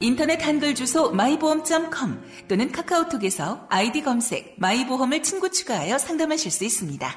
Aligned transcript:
인터넷 0.00 0.44
한글 0.44 0.74
주소 0.74 1.10
마이보험.com 1.12 2.22
또는 2.48 2.72
카카오톡에서 2.72 3.66
아이디 3.68 4.02
검색 4.02 4.56
마이보험을 4.58 5.22
친구 5.22 5.50
추가하여 5.50 5.98
상담하실 5.98 6.50
수 6.50 6.64
있습니다. 6.64 7.08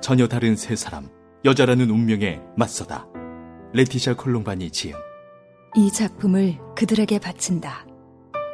전혀 0.00 0.28
다른 0.28 0.56
세 0.56 0.76
사람, 0.76 1.08
여자라는 1.44 1.90
운명에 1.90 2.40
맞서다. 2.56 3.06
레티샤 3.72 4.14
콜롬바니 4.14 4.70
지음. 4.70 4.94
이 5.76 5.90
작품을 5.90 6.58
그들에게 6.76 7.18
바친다. 7.18 7.86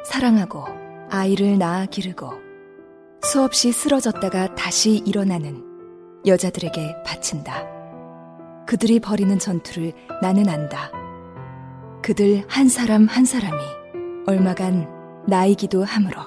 사랑하고 0.05 0.65
아이를 1.09 1.57
낳아 1.57 1.85
기르고 1.85 2.31
수없이 3.23 3.71
쓰러졌다가 3.71 4.55
다시 4.55 5.01
일어나는 5.05 5.63
여자들에게 6.25 7.03
바친다. 7.05 7.65
그들이 8.65 8.99
벌이는 8.99 9.39
전투를 9.39 9.93
나는 10.21 10.49
안다. 10.49 10.91
그들 12.03 12.43
한 12.49 12.67
사람 12.67 13.07
한 13.07 13.23
사람이 13.23 13.57
얼마간 14.27 14.85
나이기도 15.25 15.85
하므로 15.85 16.17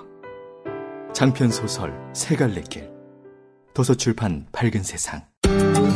장편 1.13 1.51
소설 1.51 1.93
세 2.15 2.35
갈래 2.35 2.63
길. 2.63 2.89
도서출판 3.75 4.47
밝은 4.53 4.83
세상. 4.83 5.21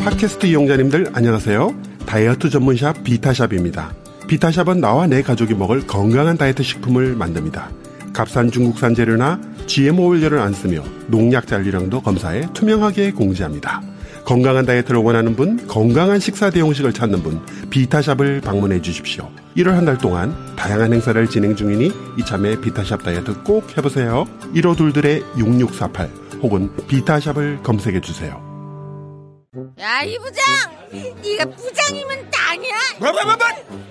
팟캐스트 0.04 0.46
이용자님들 0.48 1.12
안녕하세요. 1.14 1.74
다이어트 2.04 2.50
전문샵 2.50 3.04
비타샵입니다. 3.04 3.94
비타샵은 4.28 4.82
나와 4.82 5.06
내 5.06 5.22
가족이 5.22 5.54
먹을 5.54 5.86
건강한 5.86 6.36
다이어트 6.36 6.62
식품을 6.62 7.16
만듭니다. 7.16 7.70
값싼 8.12 8.50
중국산 8.50 8.94
재료나 8.94 9.40
GMO 9.66 10.08
원료를 10.08 10.40
안 10.40 10.52
쓰며 10.52 10.84
농약 11.06 11.46
잔류량도 11.46 12.02
검사해 12.02 12.48
투명하게 12.52 13.12
공지합니다. 13.12 13.80
건강한 14.26 14.66
다이어트를 14.66 15.00
원하는 15.00 15.34
분, 15.34 15.66
건강한 15.66 16.20
식사 16.20 16.50
대용식을 16.50 16.92
찾는 16.92 17.22
분, 17.22 17.40
비타샵을 17.70 18.42
방문해 18.42 18.82
주십시오. 18.82 19.30
1월 19.56 19.72
한 19.72 19.84
달 19.84 19.98
동안 19.98 20.34
다양한 20.56 20.92
행사를 20.92 21.26
진행 21.28 21.56
중이니 21.56 21.92
이참에 22.18 22.60
비타샵 22.60 23.02
다이어트 23.02 23.42
꼭 23.42 23.76
해보세요. 23.76 24.26
1호2들의 24.54 25.24
6648 25.38 26.08
혹은 26.42 26.70
비타샵을 26.86 27.62
검색해 27.62 28.00
주세요. 28.00 28.40
야, 29.80 30.02
이 30.02 30.16
부장! 30.18 30.44
네가 31.22 31.44
부장이면 31.56 32.30
땅이야! 32.30 32.74
뭐뭐뭐뭐 33.00 33.38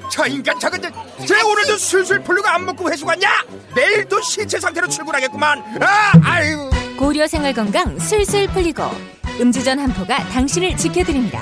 저 0.10 0.26
인간 0.28 0.58
저건 0.60 0.82
저, 0.82 0.90
쟤 1.26 1.42
오늘도 1.42 1.78
술술 1.78 2.24
풀리고 2.24 2.48
안 2.48 2.66
먹고 2.66 2.90
회수 2.92 3.06
갔냐? 3.06 3.28
내일도 3.76 4.22
신체 4.22 4.60
상태로 4.60 4.88
출근하겠구만 4.88 5.60
아 5.82 6.12
아유 6.24 6.70
고려 6.98 7.28
생활 7.28 7.54
건강 7.54 7.98
술술 8.00 8.48
풀리고 8.48 8.84
음주전 9.40 9.80
한포가 9.80 10.18
당신을 10.30 10.76
지켜드립니다. 10.78 11.42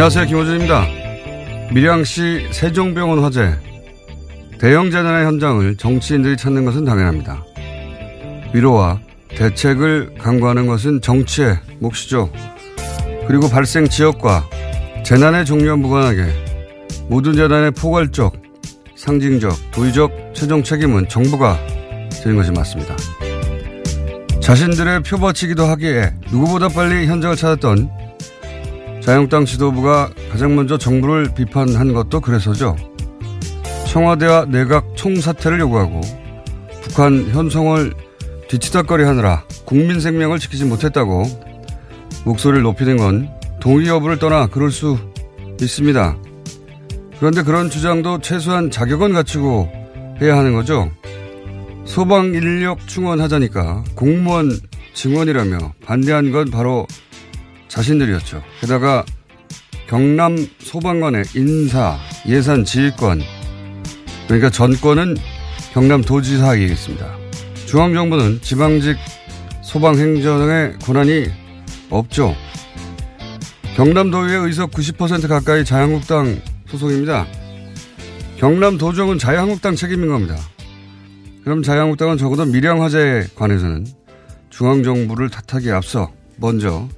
안녕하세요. 0.00 0.24
김호준입니다. 0.28 0.86
밀양시 1.74 2.48
세종병원 2.52 3.22
화재. 3.22 3.54
대형 4.58 4.90
재난의 4.90 5.26
현장을 5.26 5.76
정치인들이 5.76 6.38
찾는 6.38 6.64
것은 6.64 6.86
당연합니다. 6.86 7.44
위로와 8.54 8.98
대책을 9.28 10.14
강구하는 10.16 10.66
것은 10.66 11.02
정치의 11.02 11.58
몫이죠. 11.80 12.32
그리고 13.28 13.50
발생 13.50 13.86
지역과 13.86 14.48
재난의 15.04 15.44
종류와 15.44 15.76
무관하게 15.76 16.24
모든 17.10 17.34
재난의 17.34 17.72
포괄적, 17.72 18.32
상징적, 18.96 19.52
도의적 19.70 20.32
최종 20.32 20.62
책임은 20.62 21.10
정부가 21.10 21.58
지는 22.08 22.36
것이 22.36 22.50
맞습니다. 22.52 22.96
자신들의 24.40 25.02
표버치기도 25.02 25.66
하기에 25.66 26.14
누구보다 26.32 26.68
빨리 26.68 27.06
현장을 27.06 27.36
찾았던 27.36 27.99
자유한국당 29.00 29.44
지도부가 29.44 30.10
가장 30.30 30.54
먼저 30.54 30.76
정부를 30.76 31.34
비판한 31.34 31.92
것도 31.92 32.20
그래서죠. 32.20 32.76
청와대와 33.88 34.46
내각 34.46 34.94
총사퇴를 34.94 35.58
요구하고 35.60 36.00
북한 36.82 37.28
현송을 37.30 37.92
뒤치다거리 38.48 39.04
하느라 39.04 39.44
국민 39.64 40.00
생명을 40.00 40.38
지키지 40.38 40.64
못했다고 40.64 41.24
목소리를 42.24 42.62
높이는 42.62 42.96
건 42.96 43.30
동의 43.60 43.88
여부를 43.88 44.18
떠나 44.18 44.46
그럴 44.46 44.70
수 44.70 44.98
있습니다. 45.60 46.16
그런데 47.18 47.42
그런 47.42 47.70
주장도 47.70 48.20
최소한 48.20 48.70
자격은 48.70 49.12
갖추고 49.12 49.70
해야 50.20 50.36
하는 50.36 50.54
거죠. 50.54 50.90
소방 51.84 52.34
인력 52.34 52.86
충원하자니까 52.86 53.84
공무원 53.94 54.58
증원이라며 54.94 55.72
반대한 55.84 56.30
건 56.30 56.50
바로 56.50 56.86
자신들이었죠. 57.70 58.42
게다가 58.60 59.04
경남 59.86 60.36
소방관의 60.58 61.24
인사, 61.34 61.96
예산 62.28 62.64
지휘권, 62.64 63.22
그러니까 64.26 64.50
전권은 64.50 65.16
경남 65.72 66.02
도지사에게 66.02 66.64
있습니다. 66.66 67.16
중앙정부는 67.66 68.40
지방직 68.42 68.96
소방행정의 69.62 70.78
권한이 70.80 71.26
없죠. 71.90 72.34
경남도의회 73.76 74.36
의석 74.46 74.72
90% 74.72 75.28
가까이 75.28 75.64
자유한국당 75.64 76.40
소속입니다. 76.66 77.26
경남도정은 78.38 79.18
자유한국당 79.18 79.76
책임인 79.76 80.08
겁니다. 80.08 80.36
그럼 81.44 81.62
자유한국당은 81.62 82.18
적어도 82.18 82.44
밀양 82.46 82.82
화재에 82.82 83.26
관해서는 83.34 83.86
중앙정부를 84.50 85.30
탓하기에 85.30 85.72
앞서 85.72 86.12
먼저 86.36 86.88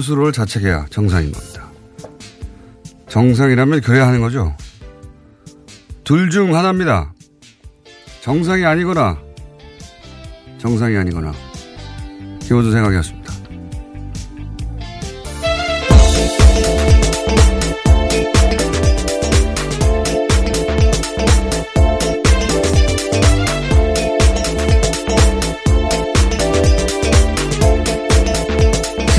스스로를 0.00 0.32
자책해야 0.32 0.86
정상인 0.90 1.30
겁니다. 1.30 1.70
정상이라면 3.08 3.80
그래야 3.80 4.08
하는 4.08 4.20
거죠. 4.20 4.56
둘 6.02 6.30
중 6.30 6.56
하나입니다. 6.56 7.12
정상이 8.20 8.64
아니거나 8.64 9.16
정상이 10.58 10.96
아니거나 10.96 11.32
기호준 12.40 12.72
생각이었습니다. 12.72 13.23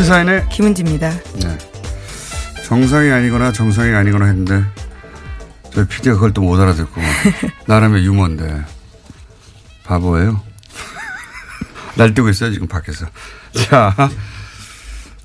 시사인의 0.06 0.50
김은지입니다. 0.50 1.10
네. 1.10 1.58
정상이 2.64 3.10
아니거나 3.10 3.52
정상이 3.52 3.92
아니거나 3.92 4.26
했는데 4.26 4.64
저희 5.74 5.88
PD가 5.88 6.14
그걸 6.14 6.32
또 6.32 6.44
못 6.44 6.60
알아듣고 6.60 7.02
나름의 7.66 8.06
유머인데 8.06 8.66
바보예요. 9.84 10.44
날뛰고 11.98 12.30
있어요 12.30 12.52
지금 12.54 12.68
밖에서. 12.68 13.08
자, 13.68 13.96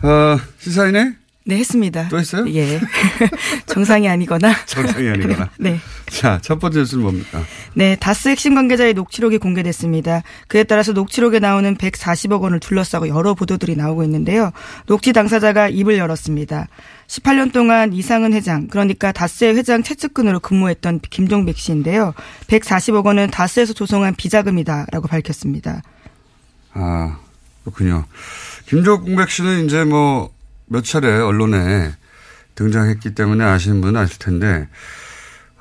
어, 0.03 0.39
시사인의 0.61 1.15
네, 1.47 1.57
했습니다. 1.57 2.09
또 2.09 2.19
했어요? 2.19 2.45
예. 2.55 2.81
정상이 3.65 4.09
아니거나. 4.09 4.55
정상이 4.67 5.09
아니거나. 5.09 5.49
네. 5.59 5.79
자, 6.07 6.39
첫 6.43 6.59
번째 6.59 6.81
뉴스는 6.81 7.03
뭡니까? 7.03 7.43
네, 7.73 7.97
다스 7.97 8.29
핵심 8.29 8.55
관계자의 8.55 8.93
녹취록이 8.93 9.39
공개됐습니다. 9.39 10.23
그에 10.49 10.65
따라서 10.65 10.93
녹취록에 10.93 11.39
나오는 11.39 11.75
140억 11.77 12.43
원을 12.43 12.61
둘러싸고 12.61 13.09
여러 13.09 13.35
보도들이 13.35 13.75
나오고 13.75 14.05
있는데요. 14.05 14.51
녹취 14.87 15.15
당사자가 15.15 15.71
입을 15.71 15.97
열었습니다. 15.97 16.69
18년 17.07 17.53
동안 17.53 17.95
이상은 17.95 18.35
회장, 18.35 18.69
그러니까 18.69 19.11
다스의 19.11 19.57
회장 19.57 19.83
최측근으로 19.83 20.41
근무했던 20.41 21.01
김종백 21.01 21.57
씨인데요. 21.57 22.13
140억 22.49 23.07
원은 23.07 23.31
다스에서 23.31 23.73
조성한 23.73 24.15
비자금이다라고 24.15 25.09
밝혔습니다. 25.09 25.83
아, 26.75 27.19
그렇군요. 27.65 28.05
김종백 28.67 29.31
씨는 29.31 29.65
이제 29.65 29.85
뭐 29.85 30.31
몇 30.73 30.85
차례 30.85 31.09
언론에 31.09 31.91
등장했기 32.55 33.15
때문에 33.15 33.45
아시는 33.45 33.81
분은 33.81 34.01
아실 34.01 34.19
텐데, 34.21 34.69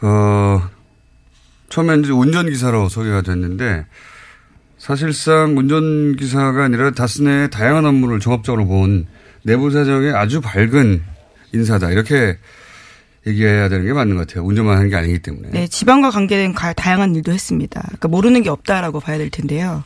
어, 0.02 0.70
처음에 1.70 1.98
이제 1.98 2.12
운전기사로 2.12 2.90
소개가 2.90 3.24
됐는데, 3.24 3.86
사실상 4.78 5.58
운전기사가 5.58 6.64
아니라 6.64 6.92
다스 6.92 7.24
내 7.24 7.50
다양한 7.50 7.86
업무를 7.86 8.20
종합적으로 8.20 8.68
본 8.68 9.08
내부 9.42 9.72
사정에 9.72 10.12
아주 10.12 10.42
밝은 10.42 11.02
인사다. 11.54 11.90
이렇게 11.90 12.38
얘기해야 13.26 13.68
되는 13.68 13.86
게 13.86 13.94
맞는 13.94 14.16
것 14.16 14.28
같아요. 14.28 14.46
운전만 14.46 14.78
하는 14.78 14.90
게 14.90 14.96
아니기 14.96 15.20
때문에. 15.20 15.50
네, 15.50 15.68
지방과 15.68 16.12
관계된 16.12 16.54
다양한 16.54 17.16
일도 17.16 17.32
했습니다. 17.32 17.82
그러니까 17.82 18.08
모르는 18.10 18.44
게 18.44 18.50
없다라고 18.50 19.00
봐야 19.00 19.18
될 19.18 19.32
텐데요. 19.32 19.84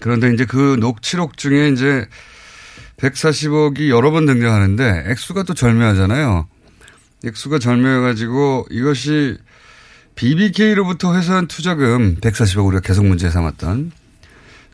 그런데 0.00 0.32
이제 0.32 0.44
그 0.44 0.76
녹취록 0.80 1.36
중에 1.36 1.68
이제 1.68 2.06
140억이 2.98 3.88
여러 3.88 4.10
번 4.10 4.26
등장하는데 4.26 5.04
액수가 5.06 5.44
또 5.44 5.54
절묘하잖아요. 5.54 6.46
액수가 7.24 7.58
절묘해가지고 7.58 8.66
이것이 8.70 9.36
BBK로부터 10.14 11.14
회수한 11.16 11.46
투자금 11.46 12.16
140억 12.16 12.66
우리가 12.66 12.80
계속 12.80 13.06
문제 13.06 13.30
삼았던 13.30 13.92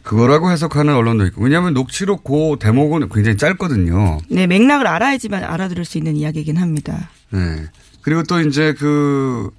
그거라고 0.03 0.51
해석하는 0.51 0.95
언론도 0.95 1.27
있고 1.27 1.43
왜냐하면 1.43 1.75
녹취록 1.75 2.25
그 2.25 2.57
대목은 2.61 3.09
굉장히 3.09 3.37
짧거든요. 3.37 4.19
네, 4.29 4.47
맥락을 4.47 4.87
알아야지만 4.87 5.45
알아들을 5.45 5.85
수 5.85 5.99
있는 5.99 6.17
이야기이긴 6.17 6.57
합니다. 6.57 7.11
네. 7.31 7.67
그리고 8.03 8.23
또 8.23 8.41
이제 8.41 8.75
그 8.79 9.51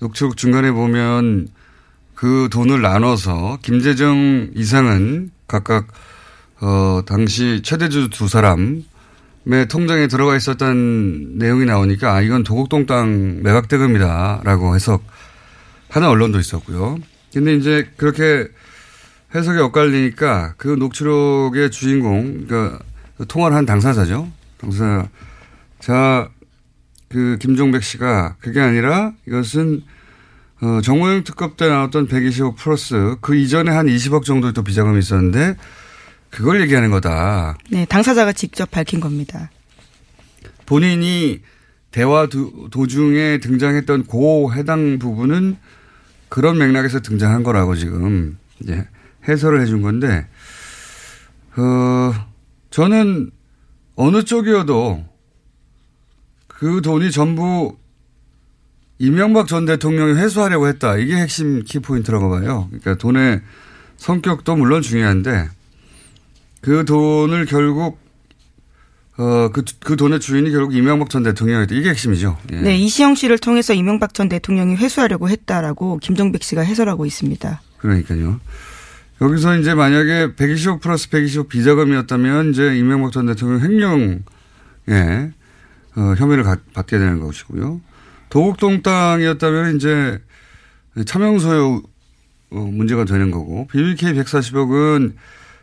녹취록 0.00 0.36
중간에 0.36 0.72
보면 0.72 1.48
그 2.14 2.48
돈을 2.50 2.82
나눠서 2.82 3.58
김재정 3.62 4.50
이상은 4.54 5.30
각각 5.46 5.86
어 6.60 7.02
당시 7.06 7.60
최대주 7.62 8.10
두 8.10 8.28
사람의 8.28 8.84
통장에 9.68 10.06
들어가 10.06 10.36
있었던 10.36 11.38
내용이 11.38 11.64
나오니까 11.64 12.14
아 12.14 12.20
이건 12.20 12.44
도곡동 12.44 12.86
땅 12.86 13.42
매각 13.42 13.68
대금이다라고 13.68 14.74
해석하는 14.74 16.08
언론도 16.08 16.38
있었고요. 16.38 16.98
근데 17.32 17.54
이제 17.54 17.88
그렇게 17.96 18.48
해석이 19.34 19.58
엇갈리니까 19.58 20.54
그 20.56 20.68
녹취록의 20.68 21.70
주인공, 21.70 22.46
그러니까 22.46 22.78
통화를 23.26 23.56
한 23.56 23.66
당사자죠. 23.66 24.30
당사자. 24.58 25.08
자, 25.80 26.28
그 27.08 27.36
김종백 27.40 27.82
씨가 27.82 28.36
그게 28.40 28.60
아니라 28.60 29.12
이것은 29.26 29.82
어, 30.62 30.80
정호영 30.82 31.24
특급 31.24 31.56
때 31.56 31.68
나왔던 31.68 32.08
120억 32.08 32.56
플러스 32.56 33.16
그 33.20 33.34
이전에 33.34 33.70
한 33.70 33.86
20억 33.86 34.24
정도의 34.24 34.52
또 34.52 34.62
비자금이 34.62 34.98
있었는데 35.00 35.56
그걸 36.34 36.60
얘기하는 36.62 36.90
거다. 36.90 37.56
네, 37.70 37.84
당사자가 37.84 38.32
직접 38.32 38.68
밝힌 38.68 38.98
겁니다. 38.98 39.52
본인이 40.66 41.40
대화 41.92 42.26
도, 42.26 42.68
도중에 42.70 43.38
등장했던 43.38 44.06
고 44.06 44.52
해당 44.52 44.98
부분은 44.98 45.56
그런 46.28 46.58
맥락에서 46.58 47.00
등장한 47.00 47.44
거라고 47.44 47.76
지금 47.76 48.36
이제 48.60 48.84
해설을 49.28 49.60
해준 49.60 49.80
건데, 49.80 50.26
어, 51.56 52.12
저는 52.70 53.30
어느 53.94 54.24
쪽이어도 54.24 55.04
그 56.48 56.82
돈이 56.82 57.12
전부 57.12 57.76
이명박 58.98 59.46
전 59.46 59.66
대통령이 59.66 60.14
회수하려고 60.14 60.66
했다. 60.66 60.96
이게 60.96 61.14
핵심 61.14 61.62
키포인트라고 61.62 62.28
봐요. 62.28 62.66
그러니까 62.70 62.96
돈의 62.96 63.40
성격도 63.98 64.56
물론 64.56 64.82
중요한데 64.82 65.48
그 66.64 66.86
돈을 66.86 67.44
결국 67.44 67.98
어, 69.18 69.50
그, 69.52 69.62
그 69.80 69.96
돈의 69.96 70.18
주인이 70.18 70.50
결국 70.50 70.74
이명박 70.74 71.10
전 71.10 71.22
대통령이었다. 71.22 71.74
이게 71.74 71.90
핵심이죠. 71.90 72.38
예. 72.52 72.56
네, 72.56 72.76
이시영 72.76 73.16
씨를 73.16 73.38
통해서 73.38 73.74
이명박 73.74 74.14
전 74.14 74.30
대통령이 74.30 74.74
회수하려고 74.76 75.28
했다라고 75.28 75.98
김종백 75.98 76.42
씨가 76.42 76.62
해설하고 76.62 77.04
있습니다. 77.04 77.60
그러니까요. 77.76 78.40
여기서 79.20 79.58
이제 79.58 79.74
만약에 79.74 80.34
120억 80.36 80.80
플러스 80.80 81.10
120억 81.10 81.48
비자금이었다면 81.48 82.50
이제 82.50 82.76
이명박 82.76 83.12
전 83.12 83.26
대통령 83.26 83.60
횡령에 83.60 84.22
어, 85.96 86.14
혐의를 86.16 86.44
가, 86.44 86.56
받게 86.72 86.98
되는 86.98 87.20
것이고요. 87.20 87.82
도곡동 88.30 88.80
땅이었다면 88.80 89.76
이제 89.76 90.18
차명소유 91.04 91.82
어, 92.52 92.56
문제가 92.56 93.04
되는 93.04 93.30
거고 93.30 93.66
BBK 93.66 94.14
140억은 94.14 95.12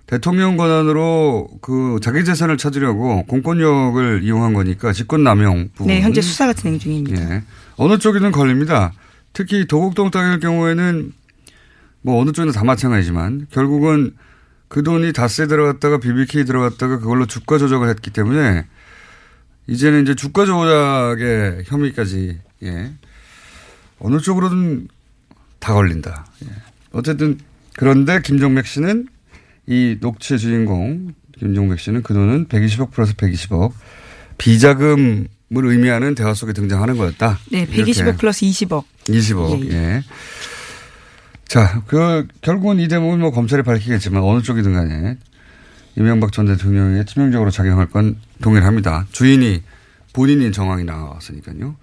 대통령 0.07 0.57
권한으로 0.57 1.49
그 1.61 1.99
자기 2.01 2.25
재산을 2.25 2.57
찾으려고 2.57 3.25
공권력을 3.27 4.23
이용한 4.23 4.53
거니까 4.53 4.91
직권남용 4.91 5.69
부분. 5.73 5.87
네, 5.87 6.01
현재 6.01 6.21
수사가 6.21 6.53
진행 6.53 6.77
중입니다. 6.79 7.21
예. 7.35 7.43
어느 7.77 7.97
쪽이든 7.97 8.31
걸립니다. 8.31 8.91
특히 9.33 9.65
도곡동 9.65 10.11
땅일 10.11 10.39
경우에는 10.39 11.13
뭐 12.01 12.21
어느 12.21 12.31
쪽이나 12.31 12.51
다 12.51 12.63
마찬가지지만 12.63 13.47
결국은 13.51 14.13
그 14.67 14.83
돈이 14.83 15.13
다스에 15.13 15.47
들어갔다가 15.47 15.99
BBK 15.99 16.45
들어갔다가 16.45 16.99
그걸로 16.99 17.25
주가 17.25 17.57
조작을 17.57 17.89
했기 17.89 18.09
때문에 18.09 18.65
이제는 19.67 20.03
이제 20.03 20.15
주가 20.15 20.45
조작의 20.45 21.63
혐의까지 21.67 22.39
예. 22.63 22.91
어느 23.99 24.19
쪽으로든 24.19 24.87
다 25.59 25.73
걸린다. 25.73 26.25
예. 26.43 26.47
어쨌든 26.91 27.37
그런데 27.77 28.21
김종백 28.21 28.65
씨는 28.65 29.07
이 29.67 29.97
녹취의 29.99 30.39
주인공 30.39 31.13
김종백 31.37 31.79
씨는 31.79 32.03
그 32.03 32.13
돈은 32.13 32.47
120억 32.47 32.91
플러스 32.91 33.13
120억 33.15 33.71
비자금을 34.37 35.27
의미하는 35.49 36.15
대화 36.15 36.33
속에 36.33 36.53
등장하는 36.53 36.97
거였다. 36.97 37.39
네, 37.51 37.65
120억 37.65 38.17
플러스 38.17 38.45
20억. 38.45 38.83
20억. 39.05 39.71
예. 39.71 39.75
예. 39.75 40.03
자, 41.45 41.83
그 41.87 42.27
결국은 42.41 42.79
이 42.79 42.87
대목은 42.87 43.19
뭐 43.19 43.31
검찰이 43.31 43.63
밝히겠지만 43.63 44.23
어느 44.23 44.41
쪽이든 44.41 44.73
간에 44.73 45.17
이명박 45.97 46.31
전 46.31 46.45
대통령에 46.45 47.03
치명적으로 47.05 47.51
작용할 47.51 47.87
건 47.87 48.17
동일합니다. 48.41 49.07
주인이 49.11 49.61
본인인 50.13 50.51
정황이 50.51 50.83
나왔으니까요. 50.83 51.75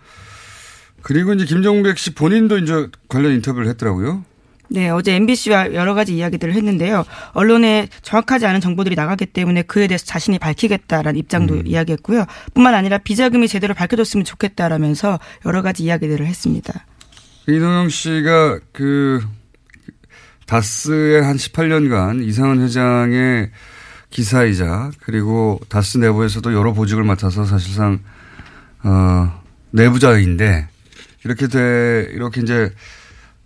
그리고 1.03 1.33
이제 1.35 1.45
김종백 1.45 1.99
씨 1.99 2.15
본인도 2.15 2.59
이제 2.59 2.89
관련 3.09 3.33
인터뷰를 3.33 3.69
했더라고요. 3.69 4.25
네, 4.71 4.91
어제 4.91 5.15
MBC와 5.15 5.73
여러 5.73 5.95
가지 5.95 6.15
이야기들을 6.15 6.53
했는데요. 6.55 7.05
언론에 7.33 7.89
정확하지 8.03 8.47
않은 8.47 8.61
정보들이 8.61 8.97
나가기 8.97 9.27
때문에 9.27 9.63
그에 9.63 9.87
대해서 9.87 10.05
자신이 10.05 10.39
밝히겠다라는 10.39 11.19
입장도 11.19 11.55
음. 11.55 11.67
이야기했고요. 11.67 12.27
뿐만 12.55 12.75
아니라 12.75 12.99
비자금이 12.99 13.49
제대로 13.49 13.75
밝혀졌으면 13.75 14.25
좋겠다라면서 14.25 15.19
여러 15.47 15.63
가지 15.63 15.85
이야기들을 15.85 16.27
했습니다. 16.27 16.85
이동영 17.49 17.89
씨가 17.89 18.61
그 18.73 19.23
다스의 20.47 21.23
한 21.23 21.37
18년간 21.37 22.23
이상은 22.27 22.61
회장의 22.63 23.51
기사이자 24.11 24.91
그리고 25.01 25.61
다스 25.69 25.99
내부에서도 25.99 26.53
여러 26.55 26.73
보직을 26.73 27.05
맡아서 27.05 27.45
사실상 27.45 28.01
어 28.83 29.43
내부자인데 29.71 30.69
이렇게 31.25 31.49
돼 31.49 32.09
이렇게 32.13 32.41
이제 32.41 32.71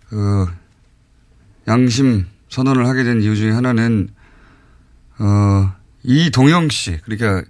그 0.09 0.47
양심 1.67 2.25
선언을 2.49 2.87
하게 2.87 3.03
된 3.03 3.21
이유 3.21 3.35
중에 3.35 3.51
하나는 3.51 4.09
어 5.19 5.73
이동영 6.03 6.69
씨. 6.69 6.99
그러니까 7.03 7.43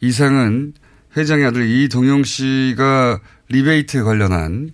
이상은 0.00 0.74
회장의 1.16 1.46
아들 1.46 1.68
이동영 1.68 2.24
씨가 2.24 3.20
리베이트에 3.48 4.02
관련한 4.02 4.70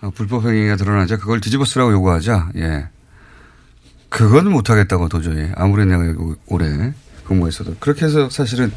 어, 0.00 0.10
불법 0.10 0.46
행위가 0.46 0.76
드러나자 0.76 1.16
그걸 1.18 1.40
뒤집어 1.40 1.64
쓰라고 1.64 1.92
요구하자. 1.92 2.50
예. 2.56 2.88
그건 4.08 4.50
못하겠다고 4.50 5.08
도저히. 5.08 5.50
아무리 5.54 5.86
내가 5.86 6.02
올해 6.46 6.92
근무했어도. 7.24 7.76
그렇게 7.78 8.06
해서 8.06 8.28
사실은 8.28 8.72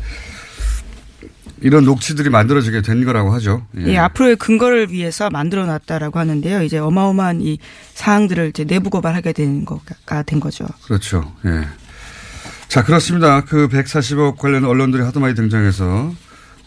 이런 1.64 1.86
녹취들이 1.86 2.30
만들어지게 2.30 2.82
된 2.82 3.06
거라고 3.06 3.34
하죠. 3.36 3.66
예. 3.78 3.94
예, 3.94 3.98
앞으로의 3.98 4.36
근거를 4.36 4.92
위해서 4.92 5.30
만들어 5.30 5.66
놨다라고 5.66 6.20
하는데요. 6.20 6.62
이제 6.62 6.78
어마어마한 6.78 7.42
이 7.42 7.58
사항들을 7.94 8.50
이제 8.50 8.66
내부 8.66 8.90
고발하게 8.90 9.32
된 9.32 9.64
거가 9.64 10.24
된 10.24 10.42
거죠. 10.42 10.66
그렇죠. 10.84 11.34
예. 11.46 11.66
자, 12.68 12.84
그렇습니다. 12.84 13.42
그 13.46 13.70
140억 13.70 14.38
관련 14.38 14.66
언론들이 14.66 15.04
하도 15.04 15.22
많이 15.22 15.36
등장해서 15.36 16.14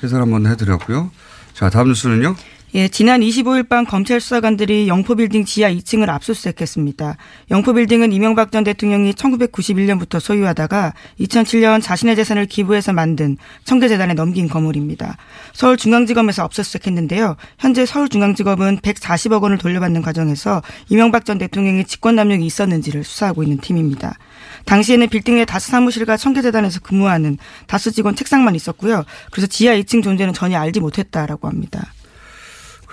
해설 0.02 0.22
한번 0.22 0.46
해드렸고요. 0.46 1.10
자, 1.52 1.68
다음 1.68 1.88
뉴스는요? 1.88 2.34
예, 2.76 2.88
지난 2.88 3.22
25일 3.22 3.70
밤 3.70 3.86
검찰 3.86 4.20
수사관들이 4.20 4.86
영포빌딩 4.86 5.46
지하 5.46 5.70
2층을 5.70 6.10
압수수색했습니다. 6.10 7.16
영포빌딩은 7.50 8.12
이명박 8.12 8.52
전 8.52 8.64
대통령이 8.64 9.14
1991년부터 9.14 10.20
소유하다가 10.20 10.92
2007년 11.18 11.80
자신의 11.80 12.16
재산을 12.16 12.44
기부해서 12.44 12.92
만든 12.92 13.38
청계재단에 13.64 14.12
넘긴 14.12 14.46
건물입니다. 14.46 15.16
서울중앙지검에서 15.54 16.42
압수수색했는데요. 16.44 17.36
현재 17.58 17.86
서울중앙지검은 17.86 18.80
140억 18.80 19.42
원을 19.42 19.56
돌려받는 19.56 20.02
과정에서 20.02 20.60
이명박 20.90 21.24
전 21.24 21.38
대통령의 21.38 21.86
직권남용이 21.86 22.44
있었는지를 22.44 23.04
수사하고 23.04 23.42
있는 23.42 23.56
팀입니다. 23.56 24.18
당시에는 24.66 25.08
빌딩 25.08 25.36
내 25.36 25.46
다스 25.46 25.70
사무실과 25.70 26.18
청계재단에서 26.18 26.80
근무하는 26.80 27.38
다스 27.68 27.90
직원 27.90 28.14
책상만 28.14 28.54
있었고요. 28.54 29.04
그래서 29.30 29.46
지하 29.46 29.74
2층 29.76 30.02
존재는 30.02 30.34
전혀 30.34 30.58
알지 30.58 30.80
못했다라고 30.80 31.48
합니다. 31.48 31.94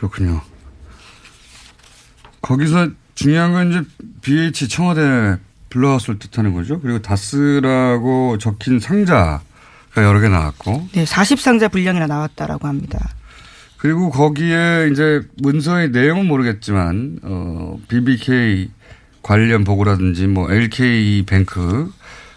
그렇군요. 0.04 0.42
거기서 2.42 2.90
중요한 3.16 3.54
건 3.54 3.70
이제 3.72 3.82
BH 4.22 4.68
청와대 4.68 5.38
블루하우스를 5.70 6.20
뜻하는 6.20 6.54
거죠. 6.54 6.82
그리고 6.82 7.02
다스라고 7.02 8.38
적힌 8.38 8.80
상자가 8.80 9.42
여러 9.96 10.20
개 10.20 10.28
나왔고. 10.28 10.90
네, 10.92 11.06
40상자 11.06 11.72
분량이나 11.72 12.08
나왔다라고 12.08 12.68
합니다. 12.68 13.14
그리고 13.78 14.10
거기에 14.10 14.90
이제 14.92 15.22
문서의 15.38 15.92
내용은 15.92 16.26
모르겠지만, 16.28 17.20
어, 17.24 17.78
BBK 17.88 18.70
관련 19.22 19.64
보고라든지 19.64 20.28
뭐 20.28 20.52
LK 20.52 21.24
뱅크 21.26 21.92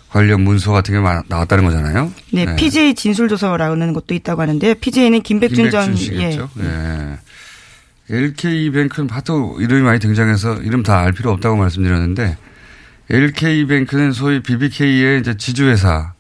관련 0.09 0.43
문서 0.43 0.73
같은 0.73 0.95
게 0.95 1.23
나왔다는 1.29 1.65
거잖아요. 1.65 2.13
네, 2.33 2.45
네. 2.45 2.57
PJ 2.57 2.95
진술조서라는 2.95 3.93
것도 3.93 4.15
있다고 4.15 4.43
하는데요. 4.43 4.75
PJ는 4.77 5.23
김백준, 5.23 5.71
전 5.71 5.97
씨겠죠. 5.97 6.49
예. 6.59 6.63
네. 6.63 7.19
LK뱅크는 8.11 9.11
하도 9.11 9.57
이름이 9.61 9.83
많이 9.83 9.99
등장해서 9.99 10.63
이름 10.63 10.83
다 10.83 11.01
알 11.01 11.13
필요 11.13 11.31
없다고 11.33 11.57
말씀드렸는데 11.57 12.37
LK뱅크는 13.11 14.13
소위 14.13 14.41
BBK의 14.41 15.21
이제 15.21 15.37
지주회사, 15.37 16.15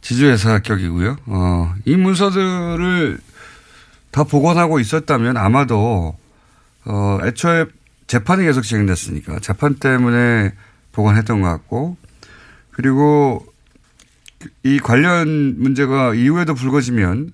지주회사 0.00 0.60
격이고요. 0.60 1.16
어, 1.26 1.74
이 1.84 1.96
문서들을 1.96 3.18
다 4.10 4.24
복원하고 4.24 4.80
있었다면 4.80 5.36
아마도 5.36 6.16
어, 6.84 7.18
애초에 7.24 7.66
재판이 8.06 8.44
계속 8.44 8.62
진행됐으니까 8.62 9.40
재판 9.40 9.74
때문에 9.74 10.52
복원했던 10.92 11.42
것 11.42 11.48
같고 11.48 11.96
그리고 12.70 13.44
이 14.62 14.78
관련 14.78 15.56
문제가 15.58 16.14
이후에도 16.14 16.54
불거지면 16.54 17.32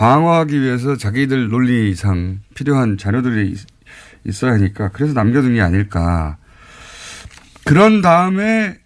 방어하기 0.00 0.58
위해서 0.62 0.96
자기들 0.96 1.50
논리상 1.50 2.40
필요한 2.54 2.96
자료들이 2.96 3.54
있어야 4.24 4.52
하니까 4.52 4.88
그래서 4.92 5.12
남겨둔 5.12 5.52
게 5.52 5.60
아닐까. 5.60 6.38
그런 7.66 8.00
다음에 8.00 8.78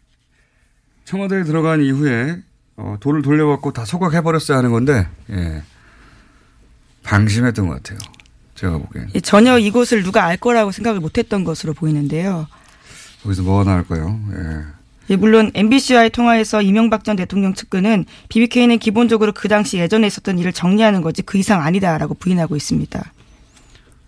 청와대에 1.04 1.44
들어간 1.44 1.82
이후에 1.82 2.42
어, 2.76 2.96
돈을 2.98 3.22
돌려받고 3.22 3.72
다 3.72 3.84
소각해버렸어야 3.84 4.58
하는 4.58 4.72
건데 4.72 5.06
예. 5.30 5.62
방심했던 7.04 7.68
것 7.68 7.74
같아요. 7.74 7.98
제가 8.56 8.78
보기엔. 8.78 9.10
전혀 9.22 9.56
이곳을 9.56 10.02
누가 10.02 10.24
알 10.24 10.36
거라고 10.36 10.72
생각을 10.72 10.98
못했던 10.98 11.44
것으로 11.44 11.74
보이는데요. 11.74 12.48
거기서 13.22 13.44
뭐가 13.44 13.70
나올까요? 13.70 14.20
예. 14.32 14.64
예, 15.10 15.16
물론 15.16 15.50
MBC와의 15.54 16.10
통화에서 16.10 16.62
이명박 16.62 17.04
전 17.04 17.16
대통령 17.16 17.54
측근은 17.54 18.06
BBK는 18.28 18.78
기본적으로 18.78 19.32
그 19.32 19.48
당시 19.48 19.78
예전에 19.78 20.06
있었던 20.06 20.38
일을 20.38 20.52
정리하는 20.52 21.02
거지 21.02 21.22
그 21.22 21.36
이상 21.38 21.62
아니다라고 21.62 22.14
부인하고 22.14 22.56
있습니다. 22.56 23.12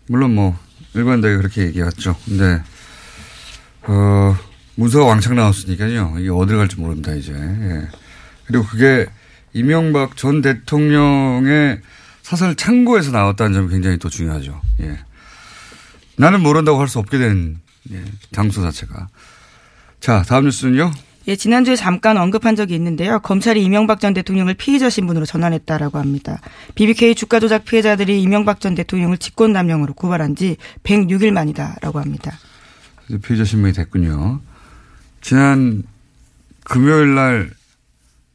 물론 0.08 0.34
뭐 0.34 0.58
일관되게 0.94 1.36
그렇게 1.36 1.62
얘기했죠. 1.66 2.16
근데 2.24 2.62
어 3.82 4.36
문서가 4.76 5.04
왕창 5.06 5.34
나왔으니까요. 5.36 6.16
이게 6.18 6.30
어디로 6.30 6.58
갈지 6.58 6.76
모릅니다 6.76 7.14
이제. 7.14 7.32
예. 7.32 7.88
그리고 8.46 8.64
그게 8.64 9.06
이명박 9.52 10.16
전 10.16 10.40
대통령의 10.42 11.80
사설 12.22 12.54
창고에서 12.54 13.10
나왔다는 13.10 13.52
점이 13.52 13.68
굉장히 13.70 13.98
또 13.98 14.08
중요하죠. 14.08 14.60
예. 14.80 14.98
나는 16.16 16.40
모른다고 16.42 16.80
할 16.80 16.88
수 16.88 16.98
없게 16.98 17.18
된 17.18 17.58
예, 17.92 18.02
장소 18.32 18.62
자체가. 18.62 19.08
자, 20.06 20.22
다음 20.22 20.44
뉴스는요. 20.44 20.92
예, 21.26 21.34
지난주에 21.34 21.75
잠깐 21.75 22.16
언급한 22.16 22.54
적이 22.54 22.76
있는데요. 22.76 23.18
검찰이 23.18 23.60
이명박 23.64 23.98
전 23.98 24.14
대통령을 24.14 24.54
피의자 24.54 24.88
신분으로 24.88 25.26
전환했다라고 25.26 25.98
합니다. 25.98 26.40
BBK 26.76 27.16
주가 27.16 27.40
조작 27.40 27.64
피해자들이 27.64 28.22
이명박 28.22 28.60
전 28.60 28.76
대통령을 28.76 29.18
직권남용으로 29.18 29.94
고발한 29.94 30.36
지 30.36 30.58
106일 30.84 31.32
만이다라고 31.32 31.98
합니다. 31.98 32.38
피의자 33.20 33.42
신분이 33.42 33.72
됐군요. 33.72 34.38
지난 35.22 35.82
금요일 36.62 37.16
날 37.16 37.50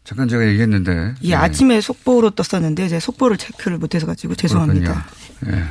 잠깐 0.04 0.28
제가 0.28 0.46
얘기했는데. 0.48 1.14
예, 1.22 1.30
네. 1.30 1.36
아침에 1.36 1.80
속보로 1.80 2.32
떴었는데 2.32 2.90
제가 2.90 3.00
속보를 3.00 3.38
체크를 3.38 3.78
못해서 3.78 4.06
가지고 4.06 4.36
죄송합니다. 4.36 5.06
예. 5.48 5.64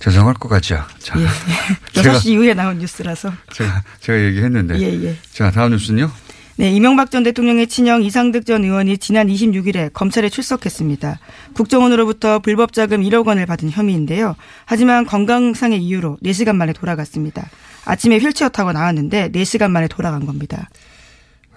죄송할 0.00 0.34
것 0.34 0.48
같죠. 0.48 0.82
자. 0.98 1.20
예. 1.20 1.26
6시 2.00 2.30
이후에 2.30 2.54
나온 2.54 2.78
뉴스라서. 2.78 3.32
제가, 3.52 3.82
제가 4.00 4.18
얘기했는데. 4.24 4.80
예, 4.80 5.04
예. 5.04 5.16
자, 5.30 5.50
다음 5.50 5.72
뉴스는요? 5.72 6.10
네, 6.56 6.70
이명박 6.72 7.10
전 7.10 7.22
대통령의 7.22 7.68
친형 7.68 8.02
이상득 8.02 8.44
전 8.44 8.64
의원이 8.64 8.98
지난 8.98 9.28
26일에 9.28 9.92
검찰에 9.94 10.28
출석했습니다. 10.28 11.18
국정원으로부터 11.54 12.38
불법 12.40 12.72
자금 12.72 13.02
1억 13.02 13.26
원을 13.26 13.46
받은 13.46 13.70
혐의인데요. 13.70 14.36
하지만 14.66 15.06
건강상의 15.06 15.82
이유로 15.82 16.18
4시간 16.22 16.56
만에 16.56 16.72
돌아갔습니다. 16.74 17.48
아침에 17.86 18.18
휠체어 18.18 18.50
타고 18.50 18.72
나왔는데 18.72 19.30
4시간 19.32 19.70
만에 19.70 19.88
돌아간 19.88 20.26
겁니다. 20.26 20.68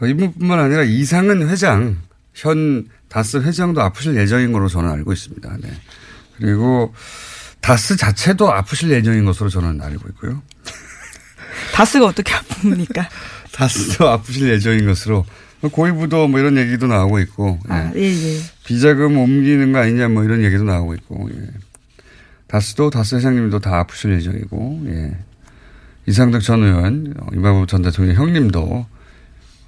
어, 0.02 0.06
이분뿐만 0.06 0.60
아니라 0.60 0.84
이상은 0.84 1.50
회장, 1.50 1.98
현 2.34 2.88
다스 3.10 3.38
회장도 3.38 3.82
아프실 3.82 4.16
예정인 4.16 4.54
걸로 4.54 4.68
저는 4.70 4.90
알고 4.90 5.12
있습니다. 5.12 5.58
네. 5.62 5.70
그리고 6.38 6.94
다스 7.64 7.96
자체도 7.96 8.52
아프실 8.52 8.92
예정인 8.92 9.24
것으로 9.24 9.50
저는 9.50 9.82
알고 9.82 10.10
있고요. 10.10 10.44
다스가 11.74 12.06
어떻게 12.06 12.34
아픕니까? 12.34 13.08
다스도 13.54 14.10
아프실 14.10 14.50
예정인 14.50 14.86
것으로 14.86 15.26
고위부도 15.62 16.28
뭐 16.28 16.42
이런 16.42 16.58
얘기도 16.58 16.88
나오고 16.88 17.20
있고 17.20 17.58
아, 17.70 17.90
예, 17.96 18.02
예. 18.02 18.40
비자금 18.66 19.18
옮기는 19.18 19.72
거 19.72 19.80
아니냐 19.80 20.10
뭐 20.10 20.26
이런 20.26 20.44
얘기도 20.44 20.66
나오고 20.66 20.94
있고 20.96 21.30
예. 21.34 21.48
다스도 22.48 22.90
다스 22.90 23.16
회장님도 23.16 23.60
다 23.60 23.80
아프실 23.80 24.12
예정이고 24.12 24.84
예. 24.88 25.18
이상득 26.06 26.42
전 26.42 26.64
의원 26.64 27.16
이만부 27.32 27.66
전 27.68 27.82
대통령 27.82 28.16
형님도 28.16 28.86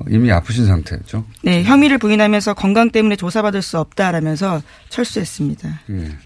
이미 0.09 0.33
아프신 0.33 0.65
상태였죠. 0.65 1.25
네, 1.43 1.63
혐의를 1.63 1.97
부인하면서 1.97 2.55
건강 2.55 2.91
때문에 2.91 3.15
조사받을 3.15 3.61
수 3.61 3.79
없다라면서 3.79 4.61
철수했습니다. 4.89 5.79
예. 5.91 6.17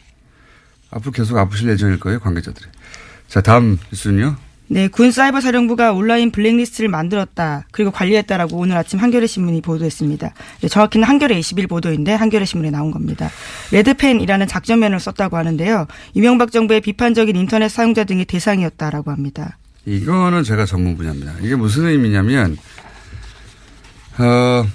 앞으로 0.92 1.12
계속 1.12 1.38
아프실 1.38 1.70
예정일 1.70 2.00
거예요, 2.00 2.20
관계자들이. 2.20 2.66
자, 3.28 3.42
다음 3.42 3.78
뉴스는요. 3.92 4.36
네, 4.72 4.88
군 4.88 5.12
사이버 5.12 5.42
사령부가 5.42 5.94
온라인 5.94 6.30
블랙리스트를 6.32 6.90
만들었다. 6.90 7.66
그리고 7.72 7.90
관리했다라고 7.90 8.56
오늘 8.56 8.78
아침 8.78 9.00
한겨레 9.00 9.26
신문이 9.26 9.62
보도했습니다. 9.62 10.34
네, 10.62 10.68
정확히는 10.68 11.08
한겨레 11.08 11.40
21 11.40 11.66
보도인데 11.66 12.14
한겨레 12.14 12.46
신문에 12.46 12.70
나온 12.70 12.92
겁니다. 12.92 13.32
레드펜이라는 13.72 14.48
작전면을 14.48 15.00
썼다고 15.00 15.38
하는데요. 15.38 15.88
이명박 16.14 16.52
정부의 16.52 16.82
비판적인 16.82 17.36
인터넷 17.36 17.68
사용자 17.70 18.04
등의 18.04 18.26
대상이었다라고 18.26 19.10
합니다. 19.10 19.58
이거는 19.86 20.44
제가 20.44 20.66
전문 20.66 20.96
분야입니다. 20.98 21.34
이게 21.42 21.56
무슨 21.56 21.88
의미냐면 21.88 22.56
어, 24.20 24.66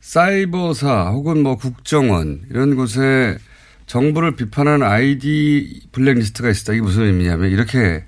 사이버사 0.00 1.10
혹은 1.10 1.42
뭐 1.42 1.56
국정원 1.56 2.42
이런 2.50 2.76
곳에 2.76 3.36
정부를 3.86 4.36
비판하는 4.36 4.86
아이디 4.86 5.82
블랙리스트가 5.92 6.48
있었다. 6.50 6.72
이게 6.72 6.82
무슨 6.82 7.02
의미냐면 7.04 7.50
이렇게 7.50 8.04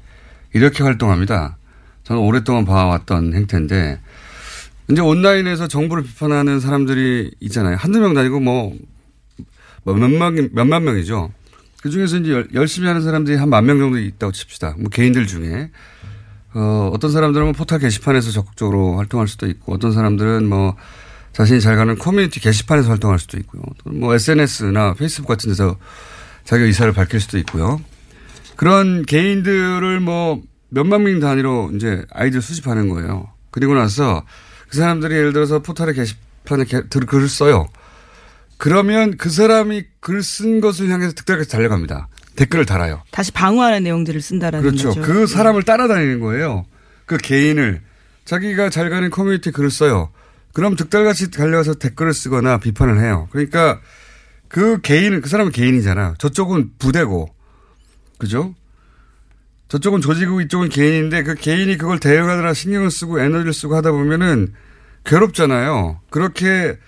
이렇게 0.53 0.83
활동합니다. 0.83 1.57
저는 2.05 2.23
오랫동안 2.23 2.65
봐왔던 2.65 3.35
행태인데 3.35 4.01
이제 4.91 5.01
온라인에서 5.01 5.67
정부를 5.69 6.03
비판하는 6.03 6.61
사람들이 6.61 7.33
있잖아요. 7.41 7.77
한두 7.77 8.01
명도 8.01 8.21
아니고 8.21 8.41
뭐, 8.41 8.77
뭐 9.83 9.95
몇만, 9.95 10.51
몇만 10.53 10.85
명이죠. 10.85 11.33
그 11.83 11.91
중에서 11.91 12.19
이제 12.19 12.45
열심히 12.55 12.87
하는 12.89 13.03
사람들이 13.03 13.37
한 13.37 13.49
만 13.51 13.65
명 13.67 13.79
정도 13.79 13.99
있다고 13.99 14.33
칩시다. 14.33 14.77
뭐 14.79 14.91
개인들 14.91 15.27
중에. 15.27 15.71
어, 16.55 16.91
어떤 16.95 17.11
사람들은 17.11 17.47
뭐 17.47 17.53
포털 17.53 17.79
게시판에서 17.81 18.31
적극적으로 18.31 18.97
활동할 18.97 19.27
수도 19.27 19.47
있고 19.49 19.75
어떤 19.75 19.93
사람들은 19.93 20.47
뭐 20.49 20.77
자신이 21.35 21.61
잘 21.61 21.77
가는 21.77 21.99
커뮤니티 21.99 22.41
게시판에서 22.41 22.89
활동할 22.89 23.19
수도 23.19 23.37
있고요. 23.39 23.63
뭐 23.85 24.15
SNS나 24.15 24.95
페이스북 24.95 25.29
같은 25.29 25.51
데서 25.51 25.77
자기 26.45 26.65
의사를 26.65 26.91
밝힐 26.93 27.21
수도 27.21 27.39
있고요. 27.39 27.81
그런 28.57 29.05
개인들을 29.05 30.01
뭐 30.01 30.41
몇만 30.69 31.03
명 31.03 31.21
단위로 31.21 31.73
이제 31.75 32.05
아이디를 32.13 32.41
수집하는 32.41 32.89
거예요. 32.89 33.29
그리고 33.51 33.75
나서 33.75 34.25
그 34.69 34.77
사람들이 34.77 35.15
예를 35.15 35.33
들어서 35.33 35.61
포털의 35.61 35.95
게시판에 35.95 36.65
게, 36.65 36.83
글을 36.83 37.29
써요. 37.29 37.67
그러면 38.57 39.17
그 39.17 39.29
사람이 39.29 39.85
글 40.01 40.23
쓴 40.23 40.61
것을 40.61 40.89
향해서 40.89 41.13
득달까지 41.15 41.51
달려갑니다. 41.51 42.09
댓글을 42.37 42.65
달아요. 42.65 43.03
다시 43.11 43.31
방어하는 43.33 43.83
내용들을 43.85 44.21
쓴다라는 44.21 44.69
그렇죠. 44.69 44.89
거죠. 44.89 45.03
그 45.03 45.27
사람을 45.27 45.65
따라다니는 45.65 46.21
거예요. 46.21 46.65
그 47.07 47.17
개인을 47.17 47.81
자기가 48.25 48.71
잘 48.71 48.91
가는 48.91 49.11
커뮤니티 49.11 49.51
글을 49.51 49.71
써요. 49.71 50.11
그럼 50.55 50.77
득달같이 50.77 51.31
달려가서 51.31 51.75
댓글을 51.75 52.15
쓰거나 52.15 52.59
비판을 52.59 53.01
해요. 53.01 53.29
그러니까 53.33 53.81
그 54.49 54.81
개인은 54.81 55.21
그 55.21 55.29
사람은 55.29 55.51
개인이잖아. 55.53 56.15
저쪽은 56.19 56.71
부대고 56.79 57.29
그죠? 58.19 58.55
저쪽은 59.69 60.01
조직이고 60.01 60.41
이쪽은 60.43 60.69
개인인데 60.69 61.25
그 61.25 61.35
개인이 61.35 61.77
그걸 61.77 61.99
대응하느라 61.99 62.55
신경을 62.55 62.93
쓰고 62.93 63.19
에너지를 63.19 63.53
쓰고 63.53 63.75
하다 63.75 63.91
보면은 63.91 64.55
괴롭잖아요. 65.05 66.01
그렇게 66.09 66.79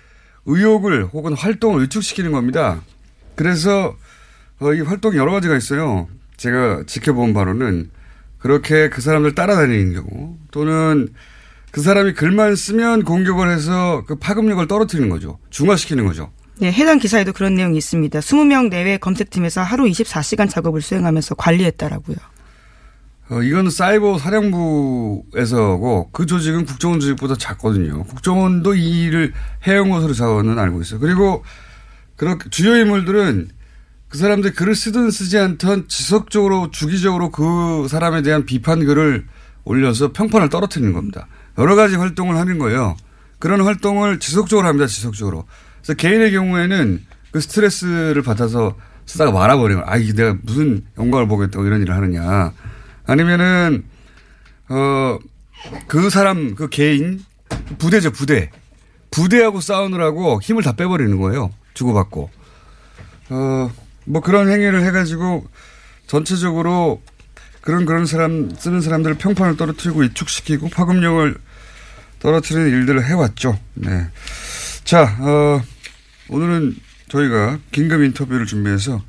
의욕을 0.44 1.06
혹은 1.06 1.35
활동을 1.35 1.82
위축시키는 1.82 2.30
겁니다. 2.30 2.80
그래서 3.35 3.96
어, 4.61 4.73
이 4.73 4.80
활동이 4.80 5.16
여러 5.16 5.32
가지가 5.32 5.56
있어요. 5.56 6.08
제가 6.37 6.85
지켜본 6.87 7.35
바로는 7.35 7.90
그렇게 8.38 8.88
그 8.90 9.00
사람들 9.00 9.35
따라다니는 9.35 9.94
경우 9.94 10.38
또는 10.52 11.08
그 11.76 11.83
사람이 11.83 12.14
글만 12.14 12.56
쓰면 12.56 13.04
공격을 13.04 13.50
해서 13.50 14.02
그 14.06 14.16
파급력을 14.16 14.66
떨어뜨리는 14.66 15.11
거죠. 15.11 15.38
중화시키는 15.50 16.06
거죠. 16.06 16.33
네, 16.59 16.73
해당 16.73 16.99
기사에도 16.99 17.35
그런 17.35 17.54
내용이 17.54 17.76
있습니다. 17.76 18.18
20명 18.18 18.71
내외 18.71 18.97
검색팀에서 18.97 19.61
하루 19.61 19.85
24시간 19.85 20.49
작업을 20.49 20.80
수행하면서 20.80 21.35
관리했다라고요. 21.35 22.16
어, 23.28 23.42
이건 23.42 23.68
사이버 23.68 24.16
사령부에서고 24.16 26.12
그 26.12 26.25
조직은 26.25 26.64
국정원 26.64 26.99
조직보다 26.99 27.37
작거든요. 27.37 28.04
국정원도 28.04 28.75
이 28.75 29.02
일을 29.02 29.35
해온 29.66 29.90
것으로 29.90 30.14
저는 30.14 30.59
알고 30.59 30.80
있어요. 30.80 30.99
그리고 30.99 31.45
그렇게 32.16 32.49
주요 32.49 32.75
인물들은 32.75 33.50
그 34.09 34.16
사람들이 34.16 34.54
글을 34.54 34.75
쓰든 34.75 35.11
쓰지 35.11 35.37
않던 35.37 35.88
지속적으로 35.88 36.71
주기적으로 36.71 37.30
그 37.30 37.87
사람에 37.90 38.23
대한 38.23 38.47
비판 38.47 38.87
글을 38.87 39.26
올려서 39.64 40.12
평판을 40.12 40.49
떨어뜨리는 40.49 40.95
겁니다. 40.95 41.26
여러 41.58 41.75
가지 41.75 41.96
활동을 41.96 42.36
하는 42.36 42.58
거예요. 42.58 42.96
그런 43.38 43.60
활동을 43.60 44.18
지속적으로 44.18 44.66
합니다. 44.66 44.86
지속적으로. 44.86 45.44
그래서 45.82 45.94
개인의 45.94 46.32
경우에는 46.32 47.04
그 47.30 47.40
스트레스를 47.40 48.22
받아서 48.22 48.76
쓰다가 49.04 49.30
말아버리면 49.30 49.84
아 49.86 49.96
이게 49.96 50.12
내가 50.12 50.36
무슨 50.42 50.84
영광을 50.98 51.28
보겠다고 51.28 51.64
이런 51.66 51.82
일을 51.82 51.94
하느냐. 51.94 52.52
아니면은 53.06 53.84
어 54.68 55.18
그 55.88 56.10
사람 56.10 56.54
그 56.54 56.68
개인 56.68 57.25
부대죠 57.78 58.12
부대 58.12 58.50
부대하고 59.10 59.60
싸우느라고 59.60 60.40
힘을 60.42 60.62
다 60.62 60.72
빼버리는 60.72 61.18
거예요 61.18 61.50
주고받고 61.75 62.30
어 63.30 63.70
뭐 64.04 64.20
그런 64.20 64.48
행위를 64.48 64.84
해가지고 64.84 65.44
전체적으로 66.06 67.02
그런 67.60 67.84
그런 67.86 68.06
사람 68.06 68.50
쓰는 68.56 68.80
사람들을 68.80 69.16
평판을 69.16 69.56
떨어뜨리고 69.56 70.02
위축시키고 70.02 70.68
파급력을 70.68 71.36
떨어뜨리는 72.20 72.68
일들을 72.68 73.04
해왔죠. 73.04 73.58
네. 73.75 74.06
자, 74.85 75.16
어, 75.20 75.61
오늘은 76.28 76.76
저희가 77.08 77.58
긴급 77.73 78.02
인터뷰를 78.02 78.46
준비해서 78.46 79.02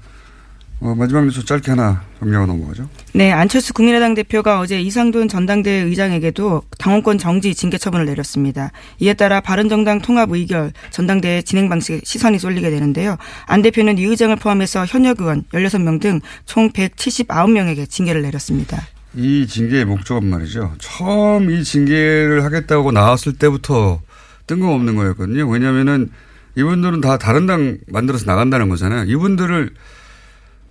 어, 0.80 0.94
마지막 0.94 1.24
뉴스 1.26 1.44
짧게 1.44 1.72
하나 1.72 2.04
정리하고 2.20 2.46
넘어가죠. 2.46 2.88
네, 3.14 3.32
안철수 3.32 3.74
국민의당 3.74 4.14
대표가 4.14 4.60
어제 4.60 4.80
이상돈 4.80 5.28
전당대회 5.28 5.82
의장에게도 5.82 6.62
당원권 6.78 7.18
정지 7.18 7.56
징계 7.56 7.80
처분을 7.80 8.06
내렸습니다. 8.06 8.72
이에 9.00 9.16
따라 9.16 9.42
바른정당 9.42 10.02
통합 10.02 10.30
의결 10.32 10.74
전당대회 10.92 11.42
진행 11.42 11.68
방식에 11.68 12.02
시선이 12.04 12.38
쏠리게 12.38 12.70
되는데요. 12.70 13.18
안 13.48 13.64
대표는 13.64 13.98
이 13.98 14.04
의장을 14.04 14.36
포함해서 14.36 14.86
현역 14.86 15.22
의원 15.22 15.44
16명 15.52 16.00
등 16.00 16.22
총 16.46 16.72
179명에게 16.72 17.90
징계를 17.90 18.22
내렸습니다. 18.22 18.86
이 19.18 19.48
징계의 19.48 19.86
목적은 19.86 20.30
말이죠. 20.30 20.76
처음 20.78 21.50
이 21.50 21.64
징계를 21.64 22.44
하겠다고 22.44 22.92
나왔을 22.92 23.34
때부터 23.34 24.02
뜬금없는 24.46 24.96
거였거든요. 24.96 25.50
왜냐면은 25.50 26.12
이분들은 26.56 27.02
다 27.02 27.18
다른 27.18 27.48
당 27.48 27.80
만들어서 27.88 28.26
나간다는 28.26 28.70
거잖아요. 28.70 29.06
이분들을 29.06 29.74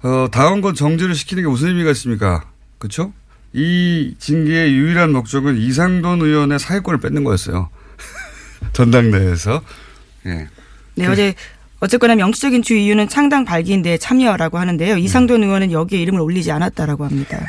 어, 0.03 0.29
당원권 0.31 0.77
정지를 0.77 1.17
시키는 1.17 1.43
게 1.43 1.49
무슨 1.49 1.69
의미가 1.69 1.91
있습니까? 1.91 2.49
그렇죠? 2.79 3.13
이 3.53 4.15
징계의 4.19 4.75
유일한 4.75 5.13
목적은 5.13 5.57
이상돈 5.57 6.21
의원의 6.23 6.61
사회권을 6.61 7.01
뺏는 7.01 7.25
거였어요. 7.25 7.69
전당대회에서. 8.75 9.61
예. 10.27 10.49
네, 10.95 11.07
어제 11.07 11.35
어쨌거나 11.81 12.15
명시적인 12.15 12.63
주 12.63 12.75
이유는 12.75 13.09
창당 13.09 13.45
발기인데 13.45 13.99
참여라고 13.99 14.59
하는데요. 14.59 14.97
이상돈 14.97 15.43
의원은 15.45 15.73
여기에 15.73 16.01
이름을 16.01 16.21
올리지 16.21 16.51
않았다라고 16.51 17.05
합니다. 17.05 17.47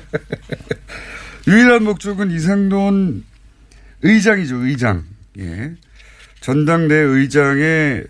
유일한 1.48 1.84
목적은 1.84 2.30
이상돈 2.30 3.24
의장이죠, 4.02 4.64
의장. 4.66 5.04
예. 5.38 5.72
전당대 6.40 6.94
의장의 6.94 8.04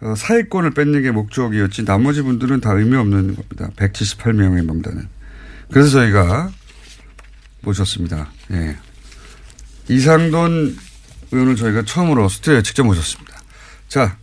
어, 0.00 0.14
사회권을 0.14 0.72
뺏는 0.72 1.02
게 1.02 1.10
목적이었지 1.10 1.84
나머지 1.84 2.22
분들은 2.22 2.60
다 2.60 2.72
의미 2.72 2.96
없는 2.96 3.34
겁니다. 3.34 3.70
178명의 3.76 4.64
명단은. 4.64 5.08
그래서 5.70 5.90
저희가 5.90 6.50
모셨습니다. 7.62 8.30
예. 8.52 8.76
이상돈 9.88 10.76
의원을 11.32 11.56
저희가 11.56 11.82
처음으로 11.82 12.28
스튜디오에 12.28 12.62
직접 12.62 12.84
모셨습니다. 12.84 13.35
자, 13.96 14.18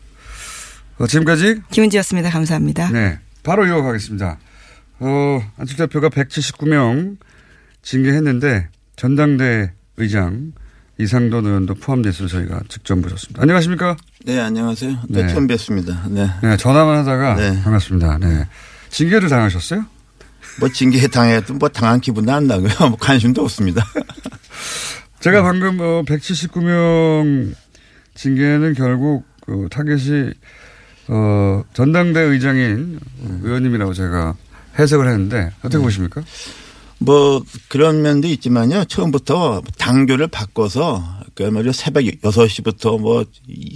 어, 0.99 1.07
지금까지 1.07 1.63
김은지였습니다. 1.71 2.29
감사합니다. 2.29 2.91
네. 2.91 3.17
바로 3.41 3.65
이어가겠습니다. 3.65 4.37
어, 4.99 5.51
안철수 5.57 5.77
대표가 5.77 6.09
179명 6.09 7.17
징계했는데 7.81 8.67
전당대 8.95 9.73
의장 9.97 10.53
이상돈 10.99 11.47
의원도 11.47 11.73
포함돼서 11.73 12.27
저희가 12.27 12.61
직접 12.69 12.99
모셨습니다. 12.99 13.41
안녕하십니까? 13.41 13.97
네, 14.25 14.39
안녕하세요. 14.39 14.95
네, 15.09 15.27
처음 15.29 15.47
뵙습니다. 15.47 16.03
네. 16.07 16.29
네, 16.43 16.55
전화만 16.55 16.99
하다가 16.99 17.33
네. 17.37 17.63
반갑습니다. 17.63 18.19
네. 18.19 18.47
징계를 18.91 19.27
당하셨어요? 19.27 19.87
뭐 20.59 20.69
징계 20.69 21.07
당해도 21.07 21.55
뭐 21.55 21.67
당한 21.69 21.99
기분도 21.99 22.31
안 22.31 22.45
나고요. 22.45 22.69
뭐 22.89 22.95
관심도 22.99 23.41
없습니다. 23.41 23.83
제가 25.19 25.41
방금 25.41 25.79
어, 25.79 26.03
179명 26.05 27.55
징계는 28.13 28.75
결국 28.75 29.32
그 29.45 29.67
타겟이 29.69 30.31
어, 31.09 31.63
전당대 31.73 32.21
의장인 32.21 32.99
의원님이라고 33.43 33.93
제가 33.93 34.35
해석을 34.79 35.07
했는데 35.07 35.51
어떻게 35.59 35.77
보십니까? 35.81 36.23
뭐 36.99 37.43
그런 37.67 38.01
면도 38.01 38.27
있지만요. 38.29 38.85
처음부터 38.85 39.61
당교를 39.77 40.27
바꿔서 40.27 41.03
그야말로 41.35 41.71
새벽 41.73 42.03
6시부터 42.03 42.99
뭐 42.99 43.25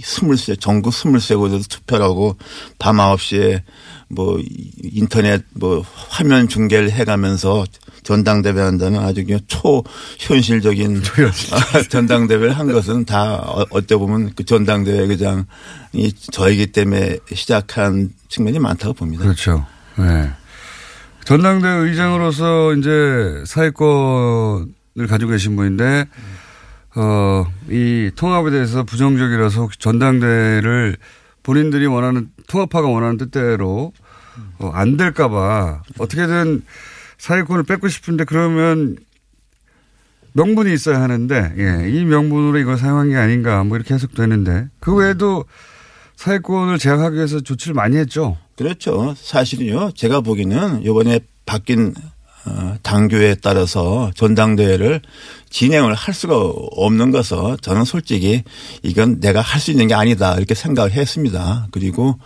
스물세 0.02 0.56
전국 0.56 0.94
스물세 0.94 1.34
곳에서 1.34 1.64
투표를 1.68 2.04
하고 2.04 2.36
밤 2.78 2.96
9시에 2.96 3.62
뭐 4.08 4.40
인터넷 4.82 5.42
뭐 5.54 5.84
화면 6.08 6.48
중계를 6.48 6.90
해가면서 6.90 7.64
전당대회 8.02 8.58
한다는 8.58 9.00
아주 9.00 9.24
그냥 9.24 9.40
초현실적인 10.18 11.02
전당대회를 11.90 12.56
한 12.58 12.72
것은 12.72 13.04
다 13.04 13.34
어- 13.34 13.66
어떻게 13.70 13.96
보면 13.96 14.32
그 14.34 14.44
전당대회 14.44 15.00
의장이 15.02 16.12
저이기 16.32 16.68
때문에 16.68 17.18
시작한 17.34 18.10
측면이 18.28 18.58
많다고 18.58 18.94
봅니다. 18.94 19.24
그렇죠. 19.24 19.66
네. 19.98 20.30
전당대 21.24 21.68
의장으로서 21.68 22.72
이제 22.74 23.42
사회권을 23.46 25.06
가지고 25.06 25.32
계신 25.32 25.56
분인데, 25.56 26.06
어, 26.96 27.46
이 27.68 28.10
통합에 28.16 28.50
대해서 28.50 28.84
부정적이라서 28.84 29.60
혹시 29.60 29.78
전당대를 29.78 30.96
본인들이 31.48 31.86
원하는, 31.86 32.28
통합파가 32.46 32.88
원하는 32.88 33.16
뜻대로 33.16 33.94
어, 34.58 34.70
안 34.74 34.98
될까봐 34.98 35.82
어떻게든 35.98 36.62
사회권을 37.16 37.62
뺏고 37.62 37.88
싶은데 37.88 38.24
그러면 38.24 38.98
명분이 40.34 40.72
있어야 40.74 41.00
하는데, 41.00 41.54
예, 41.56 41.90
이 41.90 42.04
명분으로 42.04 42.58
이걸 42.58 42.76
사용한 42.76 43.08
게 43.08 43.16
아닌가 43.16 43.64
뭐 43.64 43.78
이렇게 43.78 43.94
해석되는데, 43.94 44.68
그 44.78 44.94
외에도 44.94 45.46
사회권을 46.16 46.78
제약하기 46.78 47.16
위해서 47.16 47.40
조치를 47.40 47.74
많이 47.74 47.96
했죠. 47.96 48.36
그렇죠. 48.56 49.14
사실은요. 49.16 49.92
제가 49.92 50.20
보기에는 50.20 50.82
이번에 50.82 51.20
바뀐 51.46 51.94
어, 52.44 52.76
당교에 52.82 53.36
따라서 53.42 54.10
전당대회를 54.14 55.00
진행을 55.50 55.94
할 55.94 56.14
수가 56.14 56.36
없는 56.36 57.10
것은 57.10 57.56
저는 57.62 57.84
솔직히 57.84 58.42
이건 58.82 59.20
내가 59.20 59.40
할 59.40 59.58
수 59.58 59.70
있는 59.72 59.88
게 59.88 59.94
아니다 59.94 60.34
이렇게 60.36 60.54
생각을 60.54 60.92
했습니다. 60.92 61.66
그리고 61.72 62.16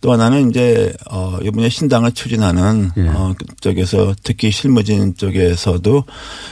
또 0.00 0.12
하나는 0.12 0.50
이제 0.50 0.92
어 1.10 1.38
이번에 1.42 1.68
신당을 1.68 2.12
추진하는 2.12 2.90
예. 2.96 3.08
어 3.08 3.34
쪽에서 3.60 4.14
특히 4.22 4.50
실무진 4.52 5.16
쪽에서도 5.16 6.04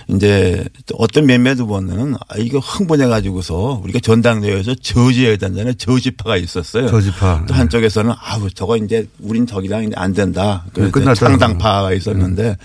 이제 0.08 0.64
또 0.86 0.96
어떤 0.98 1.26
몇몇 1.26 1.58
후보는 1.58 2.14
아 2.14 2.36
이거 2.38 2.58
흥분해 2.58 3.06
가지고서 3.06 3.80
우리가 3.84 4.00
전당대회에서 4.00 4.74
저지해야 4.76 5.36
된다는 5.36 5.74
저지파가 5.78 6.36
있었어요. 6.36 6.88
저지파. 6.88 7.44
또 7.46 7.54
한쪽에서는 7.54 8.12
아우 8.18 8.50
저거 8.50 8.76
이제 8.76 9.06
우린 9.20 9.46
저기랑 9.46 9.84
이제 9.84 9.92
안 9.96 10.12
된다. 10.12 10.64
네, 10.66 10.72
그래서 10.90 10.90
끝났다는 10.92 11.38
창당파가 11.38 11.92
있었는데 11.92 12.48
에, 12.48 12.56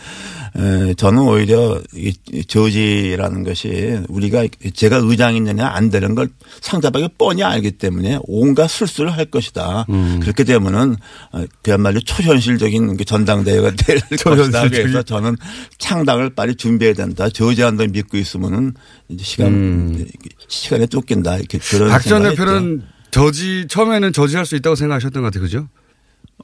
저는 0.98 1.22
오히려 1.22 1.82
이 1.94 2.14
저지라는 2.48 3.44
것이 3.44 4.00
우리가 4.10 4.46
제가 4.74 4.98
의장이느냐 4.98 5.68
안 5.68 5.90
되는 5.90 6.16
걸 6.16 6.30
상대방이 6.62 7.10
뻔히 7.18 7.44
알기 7.44 7.72
때문에 7.72 8.20
온갖 8.24 8.68
술수를 8.68 9.12
할 9.16 9.26
것이다. 9.26 9.86
음. 9.90 10.20
그렇게 10.22 10.44
되면은 10.44 10.96
어, 11.32 11.44
그야말로 11.62 12.00
초현실적인 12.00 12.98
그 12.98 13.06
전당대회가 13.06 13.72
될 13.72 14.00
것이다. 14.24 14.70
그래서 14.70 15.04
저는 15.04 15.36
창당을 15.78 16.32
빨리 16.32 16.56
준비해야 16.56 16.96
된다. 16.96 17.30
저지한다 17.30 17.86
믿고 17.88 18.18
있으면은 18.18 18.74
이제 19.10 19.24
시간 19.24 20.06
시간에 20.48 20.88
쫓긴다. 20.88 21.38
이렇게 21.38 21.58
그런 21.60 21.88
음. 21.88 21.92
박전 21.92 22.10
생각을 22.24 22.32
했죠. 22.32 22.46
대표는 22.46 22.84
저지 23.12 23.66
처음에는 23.68 24.14
저지할 24.14 24.46
수 24.46 24.56
있다고 24.56 24.76
생각하셨던 24.76 25.22
것 25.22 25.28
같아요, 25.28 25.42
그죠? 25.44 25.68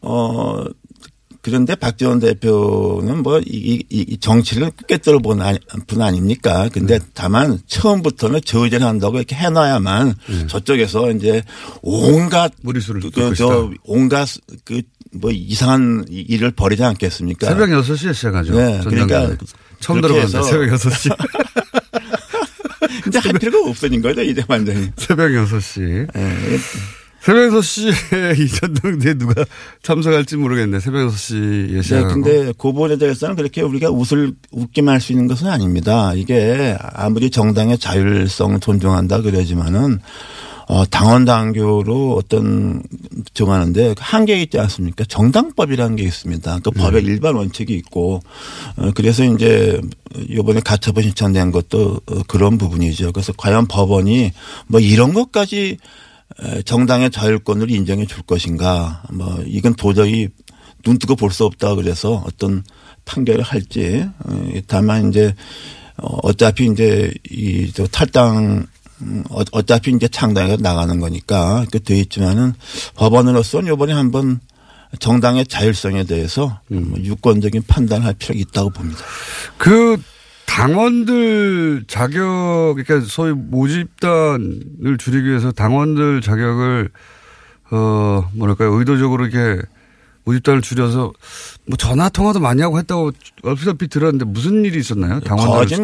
어, 0.01 0.63
그런데 1.45 1.75
박지원 1.75 2.19
대표는 2.21 3.21
뭐, 3.21 3.37
이, 3.39 3.83
이, 3.87 3.99
이 4.09 4.17
정치를 4.17 4.71
꿰뚫어 4.87 5.19
본 5.19 5.41
아니- 5.43 5.59
분 5.85 6.01
아닙니까? 6.01 6.67
근데 6.73 6.97
다만 7.13 7.59
처음부터는 7.67 8.41
저지를 8.43 8.83
한다고 8.83 9.17
이렇게 9.17 9.35
해놔야만 9.35 10.15
저쪽에서 10.47 11.11
이제 11.11 11.43
온갖 11.83 12.51
무리수를 12.63 13.01
그, 13.13 13.35
저, 13.35 13.45
있다. 13.69 13.79
온갖 13.83 14.27
그, 14.63 14.81
뭐 15.13 15.29
이상한 15.29 16.03
이- 16.09 16.25
일을 16.27 16.49
벌이지 16.49 16.83
않겠습니까? 16.83 17.45
새벽 17.47 17.69
6시에 17.69 18.11
시작하죠. 18.15 18.55
네. 18.57 18.81
그러니까 18.83 19.37
처음 19.79 20.01
들어봤는데 20.01 20.41
새벽 20.49 20.79
6시. 20.79 21.15
이제 23.07 23.19
할 23.23 23.33
필요가 23.33 23.69
없어진 23.69 24.01
거죠, 24.01 24.23
이제 24.23 24.43
완전히. 24.47 24.89
새벽 24.97 25.29
6시. 25.29 26.07
네. 26.11 26.57
새벽 27.25 27.53
6시에 27.53 28.37
이 28.39 28.47
전당대회 28.47 29.15
누가 29.15 29.43
참석할지 29.81 30.37
모르겠네. 30.37 30.79
새벽 30.79 31.09
6시에 31.09 31.71
네, 31.71 31.81
시작하고. 31.81 32.21
근데 32.21 32.45
그 32.55 32.71
부분에 32.71 32.99
대해서는 32.99 33.35
그렇게 33.35 33.63
우리가 33.63 33.89
웃을 33.89 34.33
웃기만 34.51 34.93
할 34.93 35.01
수 35.01 35.11
있는 35.11 35.25
것은 35.27 35.47
아닙니다. 35.47 36.13
이게 36.13 36.77
아무리 36.79 37.31
정당의 37.31 37.79
자율성을 37.79 38.59
존중한다 38.59 39.21
그러지만은 39.21 39.99
어, 40.67 40.85
당원 40.85 41.25
당규로 41.25 42.15
어떤 42.15 42.83
정하는데 43.33 43.95
한계 43.97 44.41
있지 44.43 44.59
않습니까? 44.59 45.03
정당법이라는 45.05 45.95
게 45.95 46.03
있습니다. 46.03 46.59
그 46.63 46.71
법에 46.71 46.99
일반 46.99 47.35
원칙이 47.35 47.73
있고 47.73 48.21
어, 48.77 48.91
그래서 48.93 49.23
이제 49.23 49.81
이번에 50.29 50.59
가처분 50.59 51.01
신청된 51.01 51.51
것도 51.51 52.01
어, 52.05 52.21
그런 52.27 52.59
부분이죠. 52.59 53.13
그래서 53.13 53.33
과연 53.35 53.67
법원이 53.67 54.31
뭐 54.67 54.79
이런 54.79 55.13
것까지 55.13 55.71
에, 55.71 55.77
정당의 56.65 57.11
자율권을 57.11 57.71
인정해 57.71 58.05
줄 58.05 58.21
것인가? 58.23 59.03
뭐 59.13 59.41
이건 59.45 59.73
도저히 59.75 60.29
눈 60.83 60.97
뜨고 60.99 61.15
볼 61.15 61.31
수 61.31 61.45
없다 61.45 61.75
그래서 61.75 62.23
어떤 62.27 62.63
판결을 63.05 63.43
할지 63.43 64.07
어, 64.19 64.43
다만 64.67 65.09
이제 65.09 65.33
어, 65.97 66.17
어차피 66.23 66.67
이제 66.67 67.11
이저 67.31 67.87
탈당 67.87 68.67
음, 69.01 69.23
어- 69.29 69.41
어차피 69.51 69.91
이제 69.91 70.07
창당에 70.07 70.57
나가는 70.57 70.99
거니까 70.99 71.65
그돼 71.71 71.99
있지만은 71.99 72.53
법원으로서는 72.95 73.73
이번에 73.73 73.93
한번 73.93 74.39
정당의 74.99 75.45
자율성에 75.47 76.03
대해서 76.05 76.59
뭐 76.67 76.97
유권적인 77.01 77.63
판단을 77.67 78.05
할 78.05 78.13
필요가 78.13 78.39
있다고 78.39 78.69
봅니다. 78.69 78.99
그 79.57 79.97
당원들 80.55 81.83
자격, 81.87 82.75
그러니까 82.77 83.01
소위 83.05 83.33
모집단을 83.33 84.97
줄이기 84.97 85.27
위해서 85.27 85.51
당원들 85.51 86.21
자격을, 86.21 86.89
어, 87.71 88.23
뭐랄까요, 88.33 88.71
의도적으로 88.71 89.25
이렇게 89.25 89.61
모집단을 90.23 90.61
줄여서 90.61 91.11
뭐 91.67 91.77
전화 91.77 92.07
통화도 92.07 92.39
많이 92.39 92.61
하고 92.61 92.79
했다고 92.79 93.11
얼핏얼핏 93.43 93.89
들었는데 93.89 94.23
무슨 94.25 94.63
일이 94.63 94.79
있었나요? 94.79 95.19
당원들 95.19 95.53
거진 95.55 95.83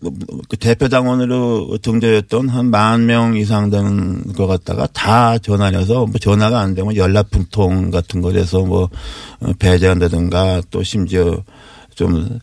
뭐, 0.00 0.12
그 0.48 0.56
대표 0.56 0.88
당원으로 0.88 1.78
등재했던 1.80 2.48
한 2.48 2.66
만 2.70 3.06
명 3.06 3.36
이상 3.36 3.70
되는 3.70 4.32
것 4.34 4.46
같다가 4.48 4.88
다 4.92 5.38
전화해서 5.38 6.06
뭐 6.06 6.12
전화가 6.20 6.58
안 6.60 6.74
되면 6.74 6.96
연락 6.96 7.30
분통 7.30 7.90
같은 7.92 8.20
거에서 8.20 8.62
뭐 8.64 8.90
어, 9.40 9.52
배제한다든가 9.58 10.62
또 10.70 10.82
심지어 10.82 11.42
좀 11.94 12.38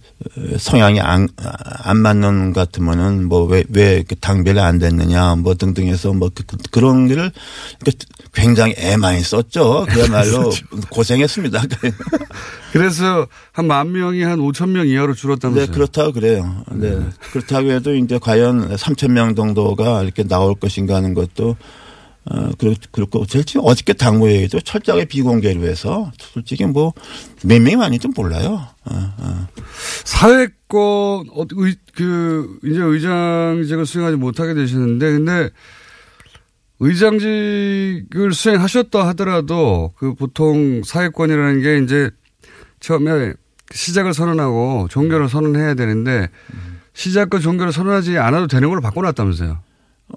성향이 0.57 0.99
안, 0.99 1.27
안 1.83 1.97
맞는 1.97 2.53
것 2.53 2.59
같으면은 2.62 3.27
뭐 3.27 3.43
왜, 3.45 3.63
왜 3.69 4.03
당별이 4.21 4.59
안 4.59 4.77
됐느냐 4.79 5.35
뭐 5.35 5.55
등등해서 5.55 6.13
뭐 6.13 6.29
그, 6.33 6.43
그, 6.71 6.79
런 6.79 7.07
거를 7.07 7.31
굉장히 8.33 8.75
애 8.77 8.97
많이 8.97 9.21
썼죠. 9.21 9.85
그야말로 9.89 10.51
고생했습니다. 10.91 11.63
그래서 12.71 13.27
한 13.51 13.69
만 13.69 13.91
명이 13.91 14.23
한 14.23 14.39
5천 14.39 14.69
명 14.69 14.88
이하로 14.88 15.13
줄었다면서요? 15.13 15.65
네, 15.67 15.71
그렇다고 15.71 16.12
그래요. 16.12 16.63
네. 16.71 16.97
그렇다고 17.31 17.69
해도 17.69 17.93
이제 17.93 18.17
과연 18.19 18.75
3천 18.75 19.12
명 19.12 19.35
정도가 19.35 20.01
이렇게 20.01 20.23
나올 20.23 20.55
것인가 20.55 20.95
하는 20.95 21.13
것도 21.13 21.55
어, 22.31 22.49
그렇- 22.59 22.75
그렇고, 22.91 23.25
제일 23.25 23.43
지금 23.43 23.61
어저께 23.65 23.93
당무회의도 23.93 24.61
철저하게 24.61 25.05
비공개로 25.05 25.63
해서 25.63 26.11
솔직히 26.19 26.65
뭐 26.65 26.93
몇 27.43 27.61
명이 27.61 27.75
많은지 27.77 28.07
몰라요. 28.15 28.67
어, 28.85 29.13
어. 29.17 29.47
사회권, 30.03 30.79
어, 31.31 31.45
의, 31.55 31.75
그, 31.95 32.59
이제 32.65 32.79
의장직을 32.81 33.85
수행하지 33.85 34.17
못하게 34.17 34.53
되시는데, 34.53 35.11
근데 35.13 35.49
의장직을 36.79 38.33
수행하셨다 38.33 39.07
하더라도 39.09 39.93
그 39.97 40.13
보통 40.15 40.81
사회권이라는 40.83 41.61
게 41.61 41.77
이제 41.83 42.09
처음에 42.79 43.33
시작을 43.71 44.13
선언하고 44.13 44.87
종결을 44.89 45.29
선언해야 45.29 45.73
되는데 45.75 46.29
시작과 46.93 47.39
종결을 47.39 47.71
선언하지 47.71 48.17
않아도 48.17 48.47
되는 48.47 48.69
걸로 48.69 48.81
바꿔놨다면서요. 48.81 49.59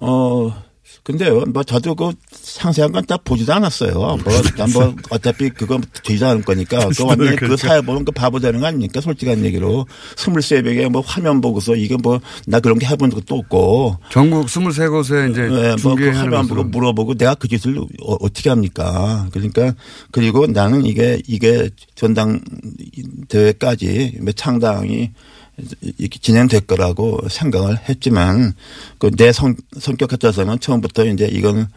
어, 0.01 0.63
근데요, 1.03 1.43
뭐 1.53 1.63
저도 1.63 1.95
그 1.95 2.11
상세한 2.31 2.91
건 2.91 3.03
다 3.05 3.17
보지도 3.17 3.53
않았어요. 3.53 3.93
뭐, 3.93 4.17
난뭐 4.57 4.95
어차피 5.09 5.49
그거 5.49 5.79
되지 6.03 6.23
않을 6.23 6.43
거니까. 6.43 6.87
그 6.95 7.03
완전히 7.03 7.31
그 7.31 7.45
그렇죠. 7.47 7.67
사회 7.67 7.81
보면 7.81 8.05
그 8.05 8.11
바보 8.11 8.39
되는 8.39 8.59
거 8.61 8.67
아닙니까? 8.67 9.01
솔직한 9.01 9.43
얘기로. 9.43 9.85
스물세 10.15 10.61
뭐 10.89 11.01
화면 11.01 11.41
보고서 11.41 11.75
이게 11.75 11.97
뭐 11.97 12.19
나 12.47 12.59
그런 12.59 12.79
게 12.79 12.85
해본 12.85 13.09
적도 13.11 13.35
없고. 13.35 13.97
전국 14.11 14.45
23곳에 14.45 15.31
이제 15.31 15.41
네, 15.47 15.75
뭐그 15.83 16.09
화면 16.11 16.47
보고. 16.47 16.63
물어보고 16.63 17.15
내가 17.15 17.35
그 17.35 17.47
짓을 17.47 17.77
어, 17.77 18.15
어떻게 18.21 18.49
합니까? 18.49 19.27
그러니까 19.31 19.73
그리고 20.11 20.47
나는 20.47 20.85
이게 20.85 21.21
이게 21.27 21.69
전당 21.95 22.39
대회까지 23.27 24.19
뭐 24.21 24.31
창당이 24.33 25.11
이렇게 25.97 26.19
진행될 26.19 26.61
거라고 26.61 27.19
생각을 27.29 27.77
했지만 27.87 28.53
그내 28.97 29.31
성격 29.31 30.09
같아서는 30.09 30.59
처음부터 30.59 31.05
이제 31.05 31.27
이건 31.31 31.67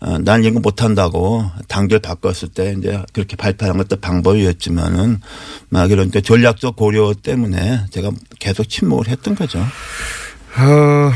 어, 0.00 0.18
난 0.18 0.42
이거 0.44 0.60
못한다고 0.60 1.44
단결 1.68 1.98
바꿨을 2.00 2.48
때 2.54 2.74
이제 2.78 3.02
그렇게 3.12 3.36
발표하는 3.36 3.78
것도 3.82 4.00
방법이었지만은 4.00 5.20
막 5.68 5.90
이런 5.90 6.10
그 6.10 6.22
전략적 6.22 6.74
고려 6.74 7.12
때문에 7.12 7.84
제가 7.90 8.10
계속 8.38 8.68
침묵을 8.68 9.08
했던 9.08 9.34
거죠. 9.34 9.58
어, 9.60 11.12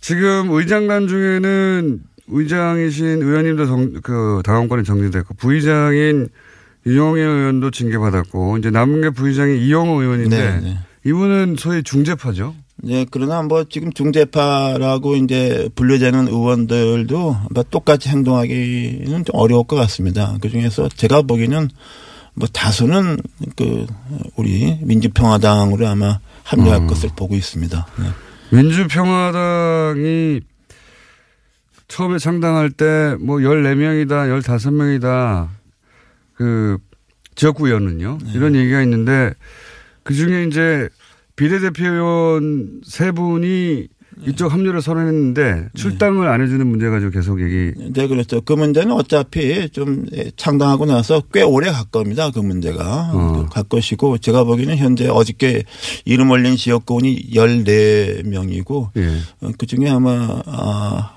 지금 0.00 0.50
의장단 0.50 1.06
중에는 1.06 2.02
의장이신 2.26 3.22
의원님도 3.22 3.66
정, 3.66 3.92
그 4.02 4.42
당원권이 4.44 4.82
정지됐고 4.84 5.34
부의장인 5.34 6.28
윤영애 6.86 7.20
의원도 7.20 7.70
징계받았고 7.70 8.58
이제 8.58 8.70
남은 8.70 9.02
게 9.02 9.10
부의장이 9.10 9.58
이영호 9.66 10.02
의원인데 10.02 10.36
네, 10.36 10.60
네. 10.60 10.78
이분은 11.04 11.56
소위 11.58 11.82
중재파죠. 11.82 12.54
네, 12.80 13.04
그러나 13.10 13.42
뭐 13.42 13.64
지금 13.64 13.92
중재파라고 13.92 15.16
이제 15.16 15.68
분류되는 15.74 16.28
의원들도 16.28 17.36
뭐 17.50 17.64
똑같이 17.70 18.08
행동하기는 18.08 19.24
좀 19.24 19.34
어려울 19.34 19.64
것 19.64 19.76
같습니다. 19.76 20.36
그 20.40 20.48
중에서 20.48 20.88
제가 20.88 21.22
보기에는 21.22 21.68
뭐 22.34 22.46
다수는 22.52 23.18
그 23.56 23.86
우리 24.36 24.78
민주평화당으로 24.82 25.88
아마 25.88 26.20
합류할 26.44 26.82
음. 26.82 26.86
것을 26.86 27.10
보고 27.16 27.34
있습니다. 27.34 27.86
네. 27.98 28.56
민주평화당이 28.56 30.40
처음에 31.88 32.18
창당할 32.18 32.70
때 32.70 33.16
뭐 33.18 33.38
14명이다, 33.38 34.40
15명이다, 34.40 35.48
그 36.38 36.78
지역구 37.34 37.66
의원은요. 37.66 38.18
이런 38.32 38.54
얘기가 38.54 38.80
있는데 38.82 39.34
그 40.04 40.14
중에 40.14 40.44
이제 40.44 40.88
비례대표위원 41.34 42.80
세 42.84 43.10
분이 43.10 43.88
이쪽 44.26 44.52
합류를 44.52 44.82
선언했는데 44.82 45.68
출당을 45.74 46.28
안 46.28 46.42
해주는 46.42 46.66
문제 46.66 46.88
가지고 46.88 47.10
계속 47.10 47.40
얘기. 47.42 47.72
네, 47.92 48.06
그렇죠. 48.06 48.40
그 48.40 48.52
문제는 48.52 48.92
어차피 48.92 49.68
좀 49.70 50.06
창당하고 50.36 50.86
나서 50.86 51.22
꽤 51.32 51.42
오래 51.42 51.70
갈 51.70 51.84
겁니다. 51.84 52.30
그 52.30 52.40
문제가. 52.40 53.10
어. 53.12 53.46
갈 53.50 53.64
것이고 53.64 54.18
제가 54.18 54.44
보기에는 54.44 54.76
현재 54.76 55.08
어저께 55.08 55.64
이름 56.04 56.30
올린 56.30 56.56
지역구원이 56.56 57.30
14명이고 57.32 58.88
예. 58.96 59.16
그 59.56 59.66
중에 59.66 59.88
아마 59.88 60.40
아, 60.46 61.16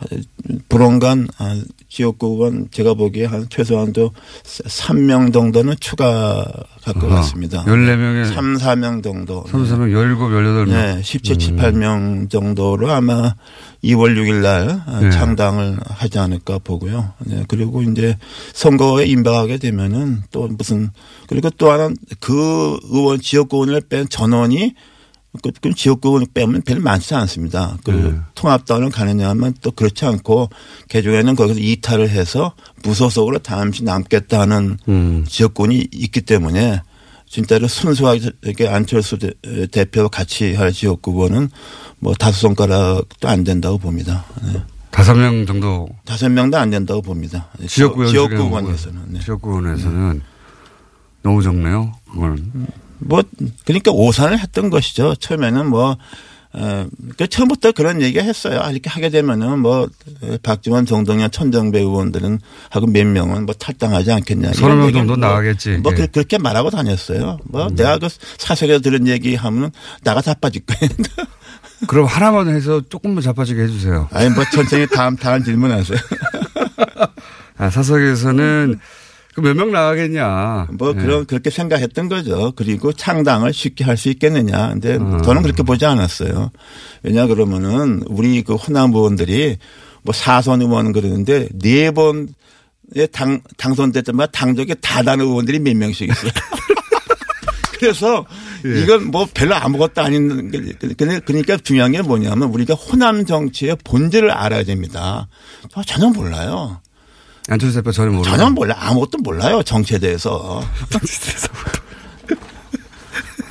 불원간 0.69 1.27
아, 1.37 1.61
지역구원 1.89 2.69
제가 2.71 2.93
보기에 2.93 3.25
한 3.25 3.47
최소한도 3.49 4.11
3명 4.43 5.33
정도는 5.33 5.75
추가 5.79 6.45
갈것 6.83 7.03
아하. 7.11 7.15
같습니다. 7.21 7.63
14명에 7.65 8.33
3, 8.33 8.55
4명 8.57 9.03
정도. 9.03 9.43
3, 9.49 9.63
4명, 9.63 9.91
17, 9.91 10.17
18명. 10.29 10.69
네, 10.69 11.01
17, 11.03 11.51
음. 11.51 11.57
18명 11.57 12.29
정도로 12.29 12.91
아마 12.91 13.35
2월 13.83 14.15
6일 14.15 14.41
날 14.41 14.81
네. 15.01 15.11
창당을 15.11 15.77
하지 15.83 16.19
않을까 16.19 16.59
보고요. 16.63 17.13
네, 17.19 17.43
그리고 17.47 17.81
이제 17.83 18.17
선거에 18.53 19.05
임박하게 19.05 19.57
되면은 19.57 20.23
또 20.31 20.47
무슨 20.47 20.89
그리고 21.27 21.49
또 21.51 21.71
하나 21.71 21.89
그 22.19 22.77
의원 22.91 23.19
지역구원을 23.21 23.81
뺀 23.89 24.07
전원이 24.09 24.73
그, 25.41 25.51
그 25.61 25.73
지역구원을 25.73 26.27
빼면 26.33 26.63
별로 26.63 26.81
많지 26.81 27.15
않습니다. 27.15 27.77
그 27.85 27.91
네. 27.91 28.13
통합당을 28.35 28.89
가느냐 28.89 29.29
하면 29.29 29.53
또 29.61 29.71
그렇지 29.71 30.05
않고 30.05 30.49
개종에는 30.89 31.35
거기서 31.35 31.59
이탈을 31.59 32.09
해서 32.09 32.53
무소속으로 32.83 33.39
잠시 33.39 33.83
남겠다는 33.83 34.77
음. 34.89 35.25
지역군이 35.27 35.87
있기 35.93 36.21
때문에 36.21 36.81
진짜로 37.27 37.67
순수하게 37.69 38.31
이렇게 38.41 38.67
안철수 38.67 39.17
대- 39.17 39.31
대표와 39.71 40.09
같이 40.09 40.53
할 40.53 40.73
지역구원은 40.73 41.49
뭐 41.99 42.13
다섯 42.13 42.37
손가락도 42.39 43.27
안 43.29 43.45
된다고 43.45 43.77
봅니다. 43.77 44.25
네. 44.43 44.61
다섯 44.89 45.13
명 45.15 45.45
정도 45.45 45.87
다섯 46.03 46.27
명도 46.27 46.57
안 46.57 46.69
된다고 46.69 47.01
봅니다. 47.01 47.47
네, 47.57 47.67
지역구원 47.67 48.09
지역구원에서는. 48.09 49.01
네. 49.07 49.19
지역구원에서는 49.21 50.21
너무 51.23 51.41
적네요. 51.41 51.93
그건. 52.11 52.51
뭐 53.01 53.23
그러니까 53.65 53.91
오산을 53.91 54.39
했던 54.39 54.69
것이죠. 54.69 55.15
처음에는 55.15 55.67
뭐 55.69 55.97
어, 56.53 56.85
그 57.17 57.27
처음부터 57.27 57.71
그런 57.71 58.01
얘기 58.01 58.19
했어요. 58.19 58.61
이렇게 58.71 58.89
하게 58.89 59.09
되면은 59.09 59.59
뭐 59.59 59.87
에, 60.23 60.37
박지원, 60.43 60.85
정동현, 60.85 61.31
천정배 61.31 61.79
의원들은 61.79 62.39
하고 62.69 62.87
몇 62.87 63.07
명은 63.07 63.45
뭐 63.45 63.55
탈당하지 63.55 64.11
않겠냐. 64.11 64.51
이런 64.57 64.79
명 64.79 64.91
정도 64.91 65.15
뭐 65.15 65.15
나가겠지. 65.15 65.77
뭐 65.77 65.93
예. 65.93 65.95
그- 65.95 66.07
그렇게 66.07 66.37
말하고 66.37 66.69
다녔어요. 66.69 67.39
뭐 67.45 67.69
내가 67.69 67.97
그 67.99 68.09
사석에서 68.37 68.79
들은 68.81 69.07
얘기 69.07 69.35
하면은 69.35 69.71
나가 70.03 70.21
자빠질 70.21 70.63
거예요. 70.65 70.91
그럼 71.87 72.05
하나만 72.05 72.49
해서 72.49 72.81
조금만 72.89 73.23
자빠지게 73.23 73.61
해주세요. 73.63 74.09
아니 74.11 74.29
뭐 74.29 74.43
천천히 74.53 74.85
다음 74.87 75.15
다음 75.15 75.43
질문하세요. 75.43 75.97
아, 77.57 77.69
사석에서는 77.69 78.75
그 78.77 78.79
몇 79.37 79.55
명 79.55 79.71
나가겠냐. 79.71 80.67
뭐 80.77 80.89
예. 80.89 81.01
그런 81.01 81.25
그렇게 81.25 81.49
생각했던 81.49 82.09
거죠. 82.09 82.51
그리고 82.55 82.91
창당을 82.91 83.53
쉽게 83.53 83.83
할 83.85 83.95
수 83.97 84.09
있겠느냐. 84.09 84.69
근데 84.71 84.95
음. 84.97 85.21
저는 85.23 85.41
그렇게 85.41 85.63
보지 85.63 85.85
않았어요. 85.85 86.51
왜냐 87.03 87.27
그러면은 87.27 88.03
우리 88.07 88.41
그 88.43 88.55
호남 88.55 88.93
의원들이 88.93 89.57
뭐 90.03 90.13
사선 90.13 90.61
의원 90.61 90.91
그러는데 90.91 91.47
네 91.53 91.91
번에 91.91 92.25
당 93.13 93.39
당선될 93.57 94.03
때마다 94.03 94.31
당적에 94.31 94.73
다 94.75 95.01
다른 95.03 95.21
의원들이 95.23 95.59
몇 95.59 95.77
명씩 95.77 96.09
있어요. 96.09 96.31
그래서 97.79 98.25
예. 98.65 98.81
이건 98.81 99.09
뭐 99.11 99.27
별로 99.33 99.55
아무것도 99.55 100.01
아닌 100.01 100.51
그러니까 101.25 101.57
중요한 101.57 101.91
게 101.93 102.01
뭐냐면 102.01 102.49
우리가 102.49 102.75
호남 102.75 103.25
정치의 103.25 103.77
본질을 103.83 104.29
알아야 104.29 104.63
됩니다. 104.63 105.27
저 105.73 105.81
전혀 105.83 106.09
몰라요. 106.09 106.79
안철수 107.49 107.75
대표 107.75 107.91
전혀 107.91 108.11
모르고. 108.11 108.23
전혀 108.35 108.49
몰라 108.49 108.75
아무것도 108.79 109.17
몰라요 109.19 109.63
정치에 109.63 109.97
대해서. 109.99 110.63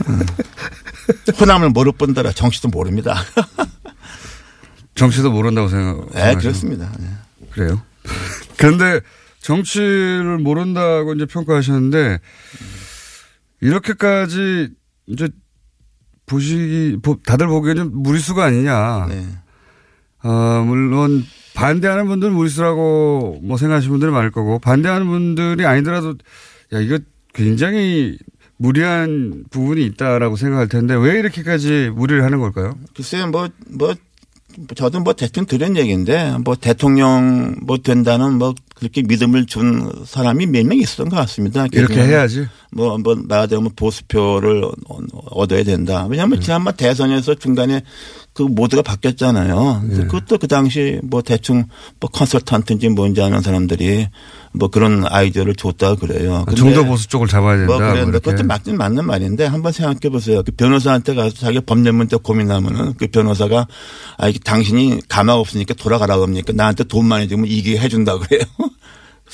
음. 0.09 0.21
호남을 1.41 1.71
모를 1.71 1.93
뿐더러 1.93 2.33
정치도 2.33 2.69
모릅니다. 2.69 3.23
정치도 4.95 5.31
모른다고 5.31 5.69
생각. 5.69 6.11
네, 6.13 6.35
그렇습니다. 6.35 6.91
네. 6.99 7.09
그래요. 7.51 7.83
그런데 8.57 9.01
정치를 9.41 10.39
모른다고 10.39 11.15
이제 11.15 11.27
평가하셨는데 11.27 12.19
이렇게까지 13.61 14.69
이제 15.07 15.29
보시기 16.27 16.99
보- 17.03 17.21
다들 17.25 17.47
보기에는 17.49 18.03
무리수가 18.03 18.45
아니냐. 18.45 19.07
네. 19.09 19.27
어, 20.23 20.63
물론 20.67 21.25
반대하는 21.61 22.07
분들은 22.07 22.33
무리수라고 22.33 23.41
뭐 23.43 23.59
생각하시는 23.59 23.91
분들이 23.91 24.11
많을 24.11 24.31
거고 24.31 24.59
반대하는 24.59 25.07
분들이 25.07 25.67
아니더라도 25.67 26.15
야 26.73 26.81
이거 26.81 26.99
굉장히 27.35 28.17
무리한 28.57 29.45
부분이 29.51 29.85
있다라고 29.85 30.37
생각할 30.37 30.69
텐데 30.69 30.95
왜 30.95 31.19
이렇게까지 31.19 31.91
무리를 31.95 32.23
하는 32.25 32.41
걸까요? 32.41 32.75
글쎄요, 32.95 33.27
뭐, 33.29 33.49
뭐, 33.69 33.95
저도 34.75 35.01
뭐 35.01 35.15
대충 35.15 35.47
들은 35.47 35.77
얘기인데, 35.77 36.37
뭐 36.45 36.57
대통령 36.57 37.57
뭐 37.63 37.79
된다는 37.79 38.35
뭐 38.35 38.55
그렇게 38.81 39.03
믿음을 39.03 39.47
준 39.47 39.91
사람이 40.07 40.47
몇 40.47 40.65
명 40.67 40.79
있었던 40.79 41.09
것 41.09 41.17
같습니다. 41.17 41.67
이렇게 41.73 41.95
해야지. 42.03 42.47
뭐, 42.73 42.97
뭐, 42.99 43.15
말하자면 43.17 43.71
보수표를 43.77 44.65
얻어야 45.31 45.65
된다. 45.65 46.07
왜냐하면 46.09 46.39
네. 46.39 46.45
지난번 46.45 46.75
대선에서 46.77 47.35
중간에 47.35 47.83
그 48.33 48.43
모두가 48.43 48.83
바뀌었잖아요. 48.83 49.81
네. 49.83 49.89
그래서 49.89 50.03
그것도 50.07 50.39
그 50.39 50.47
당시 50.47 51.01
뭐 51.03 51.21
대충 51.21 51.65
뭐 51.99 52.09
컨설턴트인지 52.11 52.89
뭔지 52.91 53.21
아는 53.21 53.41
사람들이 53.43 54.07
뭐 54.53 54.69
그런 54.69 55.05
아이디어를 55.07 55.57
줬다 55.57 55.97
그래요. 55.97 56.45
근데 56.47 56.57
중도 56.61 56.85
보수 56.85 57.09
쪽을 57.09 57.27
잡아야 57.27 57.57
된다. 57.57 57.67
뭐 57.73 57.79
그래, 57.79 58.03
뭐. 58.03 58.13
그것도 58.13 58.45
맞긴 58.45 58.77
맞는 58.77 59.05
말인데 59.05 59.47
한번 59.47 59.73
생각해 59.73 60.09
보세요. 60.11 60.43
그 60.45 60.53
변호사한테 60.53 61.15
가서 61.15 61.35
자기가 61.35 61.63
법률 61.67 61.93
문제 61.95 62.17
고민하면은 62.17 62.95
그 62.95 63.09
변호사가 63.09 63.67
아, 64.19 64.33
당신이 64.45 65.01
가망 65.09 65.37
없으니까 65.39 65.75
돌아가라고 65.75 66.23
합니까? 66.23 66.53
나한테 66.55 66.85
돈 66.85 67.07
많이 67.07 67.29
주면 67.29 67.47
이게 67.49 67.77
해준다 67.79 68.17
그래요. 68.19 68.43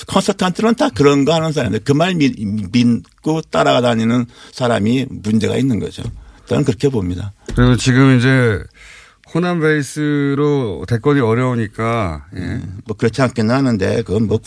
컨설턴트는 0.07 0.75
다 0.75 0.91
그런 0.91 1.25
거 1.25 1.35
하는 1.35 1.53
사람인데 1.53 1.79
그 1.85 1.93
말 1.95 2.15
믿고 2.15 3.41
따라다니는 3.51 4.27
사람이 4.53 5.07
문제가 5.11 5.57
있는 5.57 5.79
거죠. 5.81 6.03
저는 6.47 6.65
그렇게 6.65 6.89
봅니다. 6.89 7.33
그리고 7.55 7.77
지금 7.77 8.19
이제 8.19 8.63
호남 9.35 9.61
베이스로 9.61 10.85
대권이 10.87 11.21
어려우니까 11.21 12.27
예. 12.37 12.61
뭐 12.87 12.97
그렇지 12.97 13.23
않겠나 13.23 13.55
하는데 13.57 14.03
그건 14.03 14.27
뭐 14.29 14.39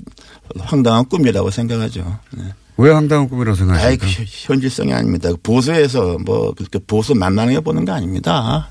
황당한 0.60 1.06
꿈이라고 1.10 1.49
생각하죠. 1.52 2.19
네. 2.32 2.43
왜 2.78 2.91
황당한 2.91 3.28
꿈이라고 3.28 3.52
아이, 3.52 3.58
생각하십니까? 3.97 4.06
그 4.06 4.23
현실성이 4.28 4.93
아닙니다. 4.93 5.30
보수에서 5.43 6.17
뭐 6.25 6.54
그렇게 6.54 6.80
보수 6.80 7.13
만만하게 7.15 7.60
보는 7.60 7.84
거 7.86 7.91
아닙니다. 7.91 8.69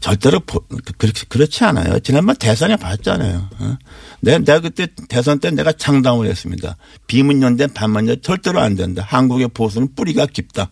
절대로 0.00 0.40
보- 0.40 0.60
그- 0.60 0.92
그렇지 0.98 1.26
그렇지 1.26 1.64
않아요. 1.64 1.98
지난번 2.00 2.36
대선에 2.36 2.76
봤잖아요. 2.76 3.48
어? 3.58 3.78
내가, 4.20 4.38
내가 4.38 4.60
그때 4.60 4.86
대선 5.08 5.38
때 5.40 5.50
내가 5.50 5.72
창당을 5.72 6.26
했습니다. 6.26 6.76
비문연대 7.06 7.68
반문연 7.68 8.20
절대로 8.22 8.60
안 8.60 8.74
된다. 8.76 9.02
한국의 9.06 9.48
보수는 9.48 9.94
뿌리가 9.94 10.26
깊다. 10.26 10.70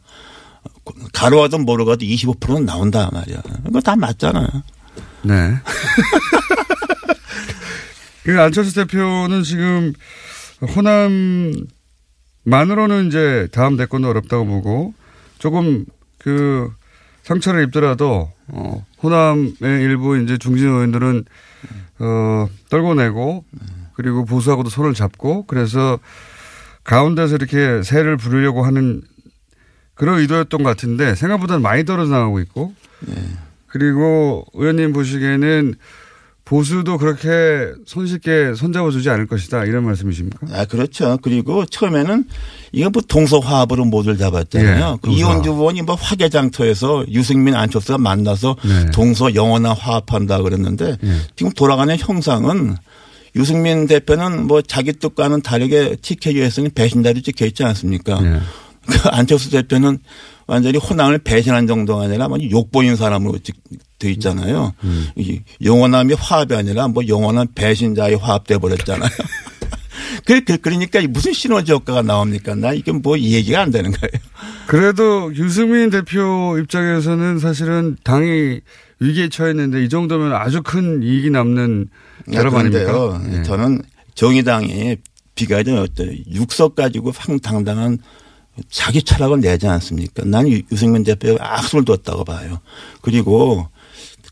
가로가도 1.14 1.58
모르가도 1.58 2.04
25%는 2.04 2.66
나온다 2.66 3.08
말이야. 3.12 3.42
이거 3.68 3.80
다 3.80 3.96
맞잖아요. 3.96 4.48
네. 5.22 5.54
그 8.24 8.40
안철수 8.40 8.74
대표는 8.74 9.42
지금 9.44 9.92
호남만으로는 12.44 13.08
이제 13.08 13.48
다음 13.52 13.76
대권도 13.76 14.08
어렵다고 14.08 14.46
보고 14.46 14.94
조금 15.38 15.84
그 16.18 16.70
상처를 17.24 17.64
입더라도 17.64 18.30
어 18.48 18.84
호남의 19.02 19.82
일부 19.82 20.16
이제 20.18 20.38
중진 20.38 20.68
의원들은 20.68 21.24
어 21.98 22.48
떨궈내고 22.70 23.44
그리고 23.94 24.24
보수하고도 24.24 24.70
손을 24.70 24.94
잡고 24.94 25.46
그래서 25.46 25.98
가운데서 26.84 27.36
이렇게 27.36 27.82
새를 27.82 28.16
부르려고 28.16 28.64
하는 28.64 29.02
그런 29.94 30.18
의도였던 30.20 30.62
것 30.62 30.68
같은데 30.68 31.14
생각보다는 31.14 31.62
많이 31.62 31.84
떨어져 31.84 32.12
나가고 32.12 32.38
있고 32.40 32.74
그리고 33.66 34.44
의원님 34.54 34.92
보시기에는 34.92 35.74
보수도 36.46 36.96
그렇게 36.96 37.72
손쉽게 37.86 38.54
손잡아 38.54 38.90
주지 38.92 39.10
않을 39.10 39.26
것이다 39.26 39.64
이런 39.64 39.84
말씀이십니까? 39.84 40.46
아, 40.52 40.64
그렇죠. 40.64 41.18
그리고 41.20 41.66
처음에는 41.66 42.24
이거 42.70 42.88
뭐 42.88 43.02
동서화합으로 43.02 43.84
모두를 43.84 44.16
잡았잖아요. 44.16 44.92
예, 44.92 44.98
그 45.02 45.10
이원주 45.10 45.50
의원이 45.50 45.82
뭐 45.82 45.96
화개장터에서 45.96 47.06
유승민 47.10 47.56
안철수가 47.56 47.98
만나서 47.98 48.56
네. 48.64 48.90
동서 48.92 49.34
영원한 49.34 49.76
화합한다 49.76 50.40
그랬는데 50.42 50.96
예. 51.02 51.16
지금 51.34 51.50
돌아가는 51.50 51.94
형상은 51.98 52.76
유승민 53.34 53.88
대표는 53.88 54.46
뭐 54.46 54.62
자기 54.62 54.92
뜻과는 54.92 55.42
다르게 55.42 55.96
TKU에서는 56.00 56.70
배신자로 56.76 57.22
찍혀 57.22 57.46
있지 57.46 57.64
않습니까? 57.64 58.20
예. 58.22 58.40
그 58.86 59.08
안철수 59.08 59.50
대표는 59.50 59.98
완전히 60.46 60.78
호남을 60.78 61.18
배신한 61.18 61.66
정도가 61.66 62.04
아니라 62.04 62.28
뭐 62.28 62.38
욕보인 62.50 62.96
사람으로 62.96 63.38
돼 63.98 64.10
있잖아요. 64.12 64.74
음. 64.84 65.08
이 65.16 65.40
영원함이 65.62 66.14
화합이 66.14 66.54
아니라 66.54 66.88
뭐 66.88 67.06
영원한 67.08 67.48
배신자의 67.54 68.16
화합돼 68.16 68.58
버렸잖아요. 68.58 69.10
그, 70.24 70.44
그, 70.44 70.58
그러니까 70.58 71.00
무슨 71.08 71.32
시너지 71.32 71.72
효과가 71.72 72.02
나옵니까? 72.02 72.54
나 72.54 72.72
이게 72.72 72.92
뭐 72.92 73.18
얘기가 73.18 73.60
안 73.60 73.70
되는 73.70 73.90
거예요. 73.90 74.10
그래도 74.66 75.32
유승민 75.34 75.90
대표 75.90 76.58
입장에서는 76.58 77.38
사실은 77.38 77.96
당이 78.02 78.60
위기에 79.00 79.28
처했는데 79.28 79.84
이 79.84 79.88
정도면 79.88 80.32
아주 80.32 80.62
큰 80.62 81.02
이익이 81.02 81.30
남는 81.30 81.88
결합 82.32 82.54
그런데요. 82.54 83.12
아닙니까? 83.12 83.38
예. 83.38 83.42
저는 83.42 83.82
정의당이 84.14 84.96
비가이든 85.34 85.78
어떤 85.78 86.16
육석 86.32 86.74
가지고 86.74 87.12
황당당한 87.14 87.98
자기 88.70 89.02
철학을 89.02 89.40
내지 89.40 89.66
않습니까? 89.66 90.22
유- 90.48 90.62
유승민 90.72 91.02
대표에 91.04 91.36
악수를 91.40 91.84
뒀다고 91.84 92.24
봐요. 92.24 92.60
그리고 93.02 93.68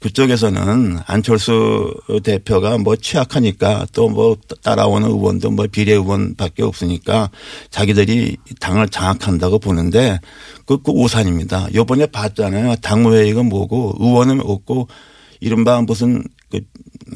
그쪽에서는 0.01 0.99
안철수 1.07 1.95
대표가 2.23 2.77
뭐 2.79 2.95
취약하니까 2.97 3.87
또 3.93 4.09
뭐 4.09 4.37
따라오는 4.63 5.09
의원도 5.09 5.51
뭐 5.51 5.67
비례 5.71 5.93
의원밖에 5.93 6.63
없으니까 6.63 7.31
자기들이 7.71 8.37
당을 8.61 8.89
장악한다고 8.91 9.59
보는데 9.61 10.19
그, 10.67 10.83
그 10.83 10.93
오산입니다. 10.93 11.69
요번에 11.75 12.07
봤잖아요. 12.07 12.77
당무회의가 12.83 13.43
뭐고 13.45 13.97
의원은 13.99 14.41
없고 14.43 14.89
이른바 15.41 15.81
무슨 15.81 16.23
그 16.51 16.61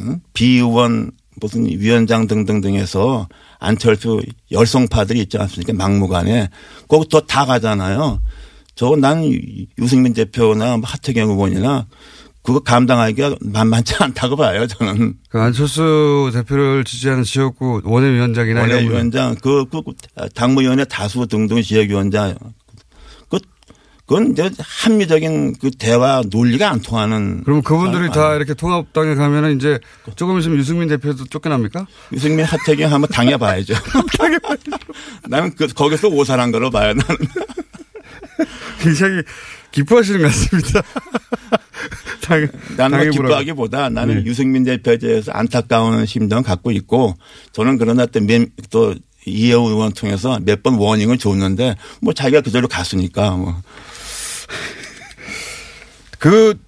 응? 0.00 0.20
비의원 0.32 1.10
무슨 1.36 1.66
위원장 1.66 2.26
등등등해서 2.26 3.28
안철수 3.58 4.20
열성파들이 4.50 5.20
있지 5.20 5.38
않습니까? 5.38 5.72
막무가내. 5.72 6.48
거기 6.88 7.08
또 7.08 7.20
다 7.20 7.44
가잖아요. 7.46 8.20
저난 8.74 9.24
유승민 9.78 10.12
대표나 10.14 10.76
뭐 10.76 10.88
하태경 10.88 11.30
의원이나 11.30 11.86
그거 12.42 12.60
감당하기가 12.60 13.34
만만치 13.40 13.96
않다고 13.98 14.36
봐요, 14.36 14.66
저는. 14.66 15.14
그 15.28 15.38
안철수 15.38 16.30
대표를 16.32 16.84
지지하는 16.84 17.24
지역구 17.24 17.82
원외위원장이나. 17.84 18.60
원내위원장, 18.60 19.34
그, 19.42 19.64
그, 19.66 19.82
당무위원회 20.34 20.84
다수 20.84 21.26
등등 21.26 21.60
지역위원장. 21.60 22.36
그, 24.08 24.14
그건 24.14 24.32
이제 24.32 24.50
합리적인 24.58 25.56
그 25.60 25.70
대화 25.70 26.22
논리가 26.28 26.70
안 26.70 26.80
통하는. 26.80 27.44
그럼 27.44 27.62
그분들이 27.62 28.04
사람 28.06 28.12
다 28.12 28.20
아니에요. 28.22 28.36
이렇게 28.36 28.54
통합당에 28.54 29.14
가면은 29.14 29.56
이제 29.56 29.78
조금 30.16 30.38
있으면 30.38 30.56
유승민 30.58 30.88
대표도 30.88 31.26
쫓겨납니까? 31.26 31.86
유승민 32.14 32.44
하태경 32.46 32.90
한번 32.92 33.08
당해봐야죠. 33.10 33.74
나는 35.28 35.54
그, 35.54 35.66
거기서 35.68 36.08
오산한 36.08 36.50
거로 36.52 36.70
봐요, 36.70 36.94
나는. 36.94 37.16
굉장히 38.80 39.22
기뻐하시는 39.72 40.20
것 40.20 40.26
같습니다. 40.28 40.82
당, 42.22 42.48
나는 42.76 42.98
뭐. 43.04 43.10
기뻐하기보다 43.10 43.88
나는 43.90 44.22
네. 44.22 44.24
유승민 44.24 44.64
대표에 44.64 44.96
대해서 44.98 45.32
안타까운 45.32 46.04
심정을 46.06 46.42
갖고 46.42 46.70
있고 46.70 47.14
저는 47.52 47.78
그러나 47.78 48.06
또, 48.06 48.20
몇- 48.20 48.48
또 48.70 48.94
이혜우 49.26 49.68
의원 49.68 49.92
통해서 49.92 50.38
몇 50.42 50.62
번 50.62 50.74
워닝을 50.74 51.18
줬는데 51.18 51.76
뭐 52.00 52.12
자기가 52.14 52.40
그대로 52.42 52.68
갔으니까 52.68 53.32
뭐. 53.32 53.54
그 56.18 56.58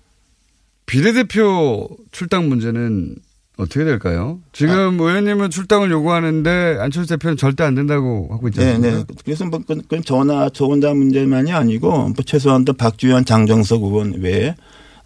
비례대표 0.87 1.89
출당 2.13 2.49
문제는 2.49 3.17
어떻게 3.57 3.85
될까요? 3.85 4.41
지금 4.53 5.01
아. 5.01 5.05
의원님은 5.05 5.51
출당을 5.51 5.91
요구하는데 5.91 6.79
안철수 6.81 7.11
대표는 7.11 7.37
절대 7.37 7.63
안 7.63 7.75
된다고 7.75 8.29
하고 8.31 8.49
있지 8.49 8.61
네? 8.61 8.79
네. 8.79 9.05
그래서 9.25 9.45
뭐 9.45 9.61
그건 9.67 10.03
저나 10.03 10.49
저 10.53 10.65
혼자 10.65 10.95
문제만이 10.95 11.53
아니고 11.53 11.91
뭐 11.91 12.15
최소한도 12.25 12.73
박주현 12.73 13.27
장정석 13.27 13.83
의원 13.83 14.15
외에 14.21 14.55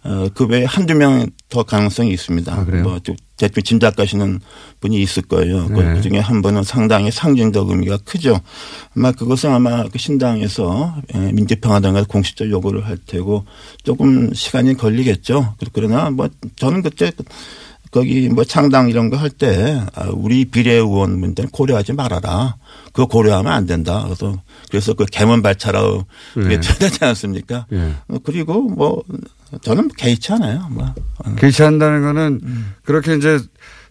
어, 0.05 0.29
그 0.33 0.45
외에 0.45 0.63
한두 0.65 0.93
명 0.95 1.27
더 1.55 1.63
가능성이 1.63 2.11
있습니다. 2.11 2.53
아? 2.53 2.63
뭐좀 2.63 3.15
대충 3.37 3.63
짐작가시는 3.63 4.39
분이 4.81 4.99
있을 5.01 5.23
거예요. 5.23 5.69
네. 5.69 5.93
그 5.93 6.01
중에 6.01 6.19
한 6.19 6.41
분은 6.41 6.63
상당히 6.63 7.11
상징적 7.11 7.69
의미가 7.69 7.99
크죠. 8.03 8.41
아마 8.95 9.11
그것은 9.11 9.51
아마 9.51 9.83
그 9.87 9.97
신당에서 9.97 10.95
예, 11.13 11.31
민주평화당에서 11.31 12.07
공식적 12.07 12.49
요구를 12.49 12.85
할 12.85 12.97
테고 12.97 13.45
조금 13.83 14.33
시간이 14.33 14.75
걸리겠죠. 14.75 15.55
그러나 15.71 16.09
뭐 16.09 16.27
저는 16.55 16.81
그때 16.81 17.11
거기 17.91 18.27
뭐 18.27 18.43
창당 18.43 18.89
이런 18.89 19.09
거 19.09 19.15
할때 19.15 19.81
아, 19.93 20.09
우리 20.11 20.45
비례의원 20.45 21.19
문제는 21.19 21.51
고려하지 21.51 21.93
말아라. 21.93 22.57
그거 22.87 23.05
고려하면 23.05 23.53
안 23.53 23.65
된다. 23.65 24.01
그래서 24.03 24.41
그래서 24.69 24.93
그 24.93 25.05
개문 25.05 25.41
발차라고 25.41 26.05
그게 26.33 26.59
네. 26.59 26.73
되지 26.79 27.05
않습니까? 27.05 27.67
예. 27.71 27.93
어, 28.09 28.17
그리고 28.23 28.63
뭐 28.63 29.03
저는 29.61 29.89
개의치 29.97 30.33
않아요. 30.33 30.67
뭐 30.71 30.93
개시한다는 31.37 32.01
거는 32.01 32.39
음. 32.43 32.73
그렇게 32.83 33.15
이제 33.15 33.39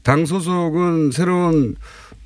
당 0.03 0.27
소속은 0.27 1.11
새로운 1.13 1.77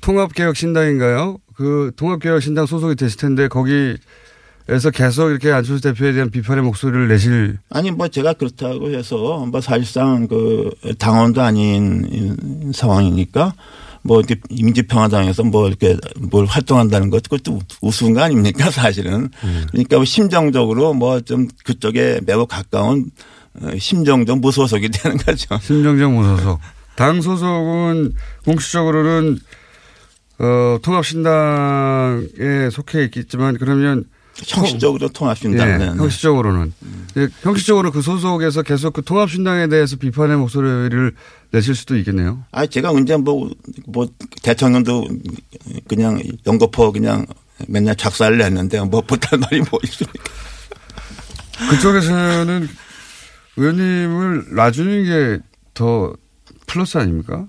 통합개혁 0.01 0.55
신당인가요? 0.55 1.37
그 1.55 1.91
통합개혁 1.95 2.41
신당 2.41 2.65
소속이 2.65 2.95
되실 2.95 3.19
텐데 3.19 3.47
거기에서 3.47 4.91
계속 4.93 5.29
이렇게 5.29 5.51
안철수 5.51 5.81
대표에 5.81 6.13
대한 6.13 6.29
비판의 6.29 6.63
목소리를 6.63 7.07
내실 7.07 7.57
아니 7.69 7.91
뭐 7.91 8.07
제가 8.07 8.33
그렇다고 8.33 8.91
해서 8.91 9.45
뭐 9.45 9.61
사실상 9.61 10.27
그 10.27 10.69
당원도 10.97 11.41
아닌 11.41 12.71
상황이니까 12.73 13.53
뭐 14.01 14.19
이렇게 14.19 14.35
민주평화당에서 14.49 15.43
뭐 15.43 15.67
이렇게 15.67 15.97
뭘 16.31 16.45
활동한다는 16.45 17.09
것 17.09 17.23
그것도 17.23 17.59
우스운 17.81 18.13
거 18.13 18.21
아닙니까 18.21 18.69
사실은 18.71 19.29
그러니까 19.71 19.97
뭐 19.97 20.05
심정적으로 20.05 20.93
뭐 20.93 21.19
좀 21.21 21.47
그쪽에 21.65 22.21
매우 22.25 22.45
가까운 22.47 23.11
어, 23.61 23.69
심정적 23.77 24.39
무소속이 24.39 24.89
되는 24.93 25.17
거죠. 25.17 25.57
심정적 25.61 26.11
무소속. 26.13 26.59
당 26.95 27.21
소속은 27.21 28.13
공식적으로는 28.45 29.39
어, 30.39 30.77
통합신당에 30.81 32.69
속해 32.71 33.03
있겠지만 33.05 33.57
그러면 33.57 34.05
형식적으로 34.45 35.09
통합신당. 35.09 35.67
예, 35.67 35.77
네, 35.77 35.85
네. 35.91 35.97
형식적으로는 35.97 36.73
예, 37.17 37.27
형식적으로 37.41 37.91
그 37.91 38.01
소속에서 38.01 38.61
계속 38.61 38.93
그 38.93 39.03
통합신당에 39.03 39.67
대해서 39.67 39.97
비판의 39.97 40.37
목소리를 40.37 41.13
내실 41.51 41.75
수도 41.75 41.97
있겠네요. 41.97 42.43
아, 42.51 42.65
제가 42.65 42.91
언제 42.91 43.15
뭐, 43.17 43.49
뭐, 43.87 44.07
대통령도 44.43 45.07
그냥 45.87 46.21
연거포 46.45 46.91
그냥 46.91 47.25
맨날 47.67 47.95
작사를 47.95 48.39
했는데 48.41 48.79
뭐 48.81 49.03
못할 49.07 49.39
말이 49.39 49.59
뭐 49.61 49.79
있습니까? 49.83 50.23
그쪽에서는 51.71 52.69
의원님을 53.57 54.55
놔주는 54.55 55.05
게 55.05 55.43
더 55.73 56.13
플러스 56.67 56.97
아닙니까? 56.97 57.47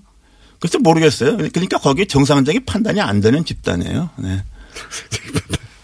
그래서 0.61 0.79
모르겠어요. 0.79 1.35
그러니까 1.37 1.77
거기에 1.79 2.05
정상적인 2.05 2.63
판단이 2.65 3.01
안 3.01 3.19
되는 3.19 3.43
집단이에요. 3.43 4.09
네. 4.19 4.41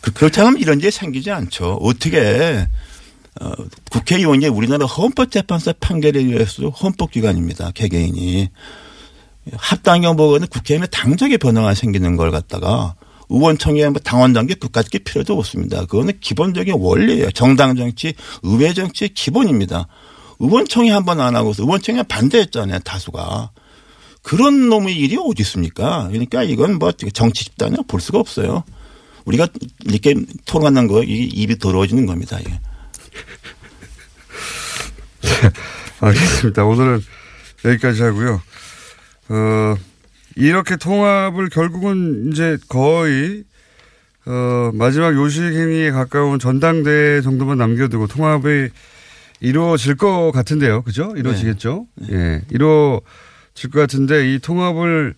그- 0.00 0.12
그렇다면 0.12 0.58
이런 0.58 0.80
일이 0.80 0.90
생기지 0.90 1.30
않죠. 1.30 1.74
어떻게, 1.80 2.66
어, 3.42 3.52
국회의원이 3.90 4.46
우리나라 4.46 4.86
헌법재판소 4.86 5.74
판결에 5.80 6.20
의해서 6.20 6.68
헌법기관입니다. 6.68 7.72
개개인이. 7.72 8.48
합당경 9.56 10.16
보고는 10.16 10.46
국회의원의 10.46 10.88
당적의 10.92 11.38
변화가 11.38 11.74
생기는 11.74 12.16
걸 12.16 12.30
갖다가 12.30 12.94
의원총회 13.28 13.88
뭐 13.88 14.00
당원 14.00 14.32
단계 14.32 14.54
그까지 14.54 14.90
게 14.90 14.98
필요도 15.00 15.36
없습니다. 15.38 15.86
그거는 15.86 16.20
기본적인 16.20 16.74
원리예요. 16.78 17.30
정당 17.32 17.74
정치, 17.74 18.14
의회 18.42 18.72
정치의 18.72 19.08
기본입니다. 19.10 19.88
의원총회 20.38 20.90
한 20.90 21.04
번 21.04 21.20
안 21.20 21.34
하고서 21.34 21.62
의원총회 21.64 22.04
반대했잖아요. 22.04 22.80
다수가. 22.80 23.50
그런 24.22 24.68
놈의 24.68 24.96
일이 24.96 25.16
어디 25.18 25.42
있습니까? 25.42 26.06
그러니까 26.08 26.44
이건 26.44 26.78
뭐 26.78 26.92
정치 26.92 27.44
집단이라 27.46 27.82
볼 27.88 28.00
수가 28.00 28.20
없어요. 28.20 28.62
우리가 29.24 29.48
이렇게 29.86 30.14
토론하는 30.44 30.86
거 30.86 31.02
이게 31.02 31.24
입이 31.24 31.58
더러워지는 31.58 32.06
겁니다. 32.06 32.38
이게. 32.38 32.60
알겠습니다. 36.00 36.64
오늘은 36.64 37.00
여기까지 37.64 38.02
하고요. 38.02 38.42
어, 39.28 39.76
이렇게 40.36 40.76
통합을 40.76 41.48
결국은 41.48 42.30
이제 42.32 42.58
거의 42.68 43.44
어, 44.24 44.70
마지막 44.74 45.14
요식 45.14 45.42
행위에 45.42 45.90
가까운 45.90 46.38
전당대 46.38 47.20
정도만 47.22 47.58
남겨두고 47.58 48.06
통합이 48.06 48.68
이루어질 49.40 49.96
것 49.96 50.30
같은데요. 50.32 50.82
그죠? 50.82 51.12
이루어지겠죠? 51.16 51.86
예. 52.10 52.42
이루어질 52.50 53.70
것 53.72 53.80
같은데 53.80 54.32
이 54.32 54.38
통합을 54.38 55.14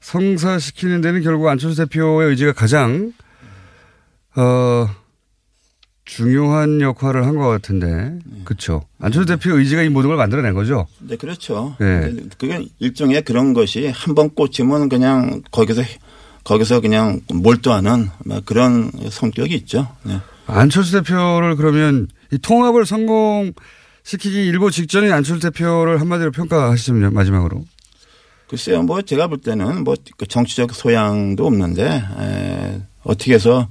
성사시키는 0.00 1.00
데는 1.00 1.22
결국 1.22 1.48
안철수 1.48 1.76
대표의 1.84 2.30
의지가 2.30 2.52
가장 2.52 3.12
어, 4.34 4.88
중요한 6.14 6.80
역할을 6.80 7.24
한 7.24 7.36
것 7.36 7.46
같은데. 7.48 8.18
그렇죠. 8.44 8.82
안철수 8.98 9.26
대표 9.28 9.56
의지가 9.56 9.82
이 9.82 9.88
모든 9.88 10.08
걸 10.08 10.16
만들어낸 10.16 10.54
거죠. 10.54 10.86
네, 10.98 11.16
그렇죠. 11.16 11.76
네. 11.78 12.12
그게 12.36 12.66
일종의 12.80 13.22
그런 13.22 13.54
것이 13.54 13.86
한 13.88 14.14
번 14.16 14.30
꽂히면 14.34 14.88
그냥 14.88 15.42
거기서 15.52 15.82
거기서 16.42 16.80
그냥 16.80 17.20
몰두하는 17.32 18.08
막 18.24 18.44
그런 18.44 18.90
성격이 19.08 19.54
있죠. 19.54 19.86
네. 20.02 20.18
안철수 20.46 20.90
대표를 20.92 21.54
그러면 21.54 22.08
이 22.32 22.38
통합을 22.38 22.86
성공시키기 22.86 24.46
일보 24.48 24.70
직전인 24.70 25.12
안철수 25.12 25.42
대표를 25.50 26.00
한마디로 26.00 26.32
평가하시죠 26.32 26.92
마지막으로. 27.12 27.64
글쎄요, 28.48 28.82
뭐 28.82 29.00
제가 29.00 29.28
볼 29.28 29.38
때는 29.38 29.84
뭐그 29.84 30.26
정치적 30.28 30.74
소양도 30.74 31.46
없는데 31.46 31.84
에, 32.18 32.82
어떻게 33.04 33.34
해서 33.34 33.68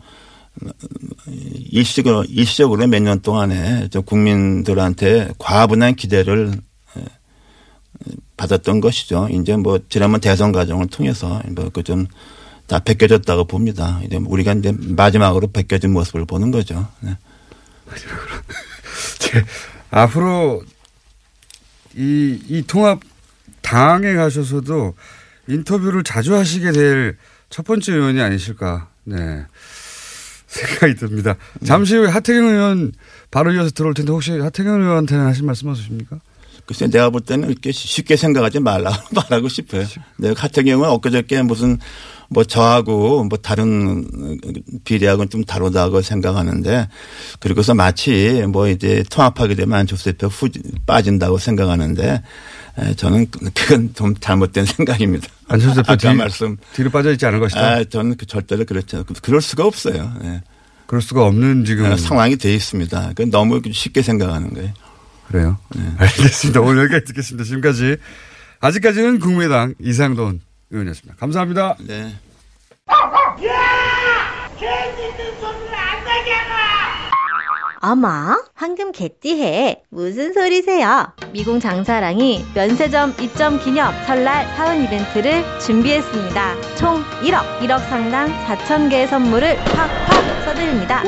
일시적으로 1.72 2.24
일시적으로 2.26 2.86
몇 2.88 3.02
년 3.02 3.22
동안에 3.22 3.88
저 3.92 4.02
국민들한테 4.02 5.30
과분한 5.38 5.96
기대를 5.96 6.54
에, 6.98 7.02
받았던 8.38 8.82
것이죠. 8.82 9.28
이제 9.32 9.56
뭐 9.56 9.80
지난번 9.90 10.22
대선 10.22 10.52
과정을 10.52 10.88
통해서 10.88 11.42
뭐그좀 11.48 12.08
다 12.68 12.80
벗겨졌다고 12.80 13.46
봅니다. 13.46 14.00
이제 14.04 14.18
우리가 14.18 14.54
이제 14.54 14.74
마지막으로 14.78 15.48
벗겨진 15.48 15.92
모습을 15.94 16.26
보는 16.26 16.52
거죠. 16.52 16.88
네. 17.02 17.18
앞으로 19.92 20.64
이, 21.96 22.40
이 22.48 22.64
통합 22.68 23.00
당에 23.62 24.14
가셔서도 24.14 24.94
인터뷰를 25.48 26.04
자주 26.04 26.36
하시게 26.36 26.72
될 26.72 27.18
첫 27.50 27.66
번째 27.66 27.94
의원이 27.94 28.22
아니실까. 28.22 28.90
네. 29.06 29.46
생각이 30.50 30.96
듭니다. 30.96 31.36
잠시 31.64 31.96
후에 31.96 32.08
하태경 32.10 32.46
의원 32.46 32.92
바로 33.32 33.54
이어서 33.54 33.70
들어올 33.70 33.94
텐데 33.94 34.12
혹시 34.12 34.32
하태경 34.32 34.82
의원한테는 34.82 35.26
하실 35.26 35.44
말씀 35.44 35.68
없으십니까? 35.68 36.20
글쎄 36.66 36.88
내가 36.88 37.10
볼 37.10 37.22
때는 37.22 37.50
이렇게 37.50 37.72
쉽게 37.72 38.16
생각하지 38.16 38.60
말라 38.60 38.92
말하고 39.16 39.48
싶어요. 39.48 39.86
내가 40.18 40.40
하태경은 40.42 40.88
엊그저께 40.90 41.42
무슨 41.44 41.80
뭐 42.30 42.44
저하고 42.44 43.24
뭐 43.24 43.38
다른 43.40 44.06
비례하고는 44.84 45.30
좀 45.30 45.44
다르다고 45.44 46.02
생각하는데 46.02 46.88
그리고서 47.40 47.74
마치 47.74 48.44
뭐 48.48 48.68
이제 48.68 49.04
통합하게 49.10 49.56
되면 49.56 49.80
안철수 49.80 50.06
대표 50.06 50.28
후 50.28 50.48
빠진다고 50.86 51.40
생각하는데 51.40 52.08
에, 52.08 52.22
저는 52.96 53.28
그건 53.54 53.94
좀 53.94 54.16
잘못된 54.16 54.66
생각입니다. 54.66 55.28
안철수 55.48 55.76
대표 55.78 55.94
아까 55.94 56.12
뒤- 56.12 56.16
말씀 56.18 56.58
뒤로 56.74 56.90
빠져 56.90 57.12
있지 57.12 57.26
않을 57.26 57.40
것이다. 57.40 57.62
아, 57.62 57.84
저는 57.84 58.18
그 58.18 58.26
절대로 58.26 58.66
그렇지 58.66 58.96
않고 58.96 59.14
그럴 59.22 59.42
수가 59.42 59.66
없어요. 59.66 60.14
예. 60.24 60.42
그럴 60.86 61.02
수가 61.02 61.24
없는 61.26 61.66
지금 61.66 61.86
아, 61.86 61.98
상황이 61.98 62.36
돼 62.38 62.54
있습니다. 62.54 63.12
그 63.16 63.30
너무 63.30 63.62
쉽게 63.72 64.02
생각하는 64.02 64.54
거예요. 64.54 64.74
그래요. 65.28 65.58
알겠습니다. 65.98 66.62
오늘 66.62 66.84
여기까지 66.84 67.06
듣겠습니다. 67.06 67.44
지금까지 67.46 67.98
아직까지는 68.62 69.20
국민의당 69.20 69.76
이상돈 69.80 70.42
의원이었습니다. 70.72 71.16
감사합니다. 71.20 71.76
네. 71.82 72.16
어머, 77.82 78.38
황금 78.56 78.92
개띠해. 78.92 79.84
무슨 79.90 80.34
소리세요? 80.34 81.14
미궁 81.32 81.62
장사랑이 81.62 82.46
면세점 82.54 83.16
입점 83.22 83.58
기념 83.60 83.94
설날 84.06 84.46
사은 84.58 84.84
이벤트를 84.84 85.44
준비했습니다. 85.60 86.76
총 86.78 87.02
1억, 87.22 87.60
1억 87.60 87.80
상당 87.90 88.28
4,000개의 88.48 89.08
선물을 89.08 89.56
팍팍 89.56 90.46
써드립니다. 90.46 91.04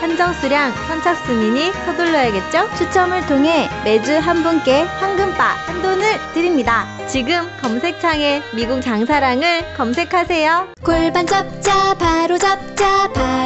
한정 0.00 0.32
수량 0.34 0.72
선착순이니 0.88 1.72
서둘러야겠죠? 1.84 2.74
추첨을 2.78 3.26
통해 3.26 3.68
매주 3.84 4.16
한 4.16 4.42
분께 4.42 4.82
황금바 4.82 5.44
한 5.44 5.82
돈을 5.82 6.06
드립니다. 6.32 6.86
지금 7.08 7.48
검색창에 7.60 8.42
미궁 8.54 8.80
장사랑을 8.80 9.74
검색하세요. 9.76 10.68
골반 10.82 11.26
잡자 11.26 11.94
바로 11.94 12.38
잡자 12.38 13.08
바디로직 13.12 13.45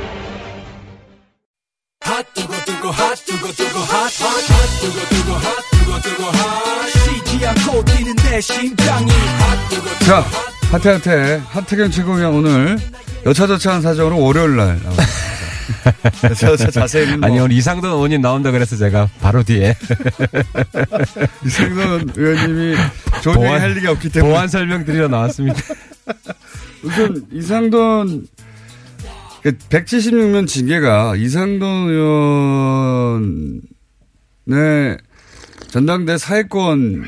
자, 10.05 10.23
하태하태. 10.71 11.41
하태경 11.47 11.89
최고위원 11.91 12.35
오늘 12.35 12.77
여차저차한 13.25 13.81
사정으로 13.81 14.19
월요일 14.19 14.57
날 14.57 14.79
나왔습니다. 14.83 15.03
여차저차 16.29 16.71
자세히는 16.71 17.19
뭐 17.19 17.27
아니 17.29 17.39
오늘 17.39 17.55
이상돈 17.55 17.89
의원님 17.91 18.21
나온다 18.21 18.51
그래서 18.51 18.75
제가 18.75 19.09
바로 19.21 19.41
뒤에. 19.41 19.75
이상돈 21.43 22.11
의원님이 22.15 22.75
좋은 23.23 23.41
얘기 23.41 23.47
할 23.47 23.75
일이 23.75 23.87
없기 23.87 24.09
때문에. 24.09 24.31
보완 24.31 24.47
설명 24.47 24.85
드리러 24.85 25.07
나왔습니다. 25.07 25.59
우선 26.83 27.25
이상돈 27.31 28.27
176명 29.43 30.47
징계가 30.47 31.15
이상돈 31.15 31.89
의원의 34.45 34.97
전당대 35.69 36.17
사회권을 36.17 37.03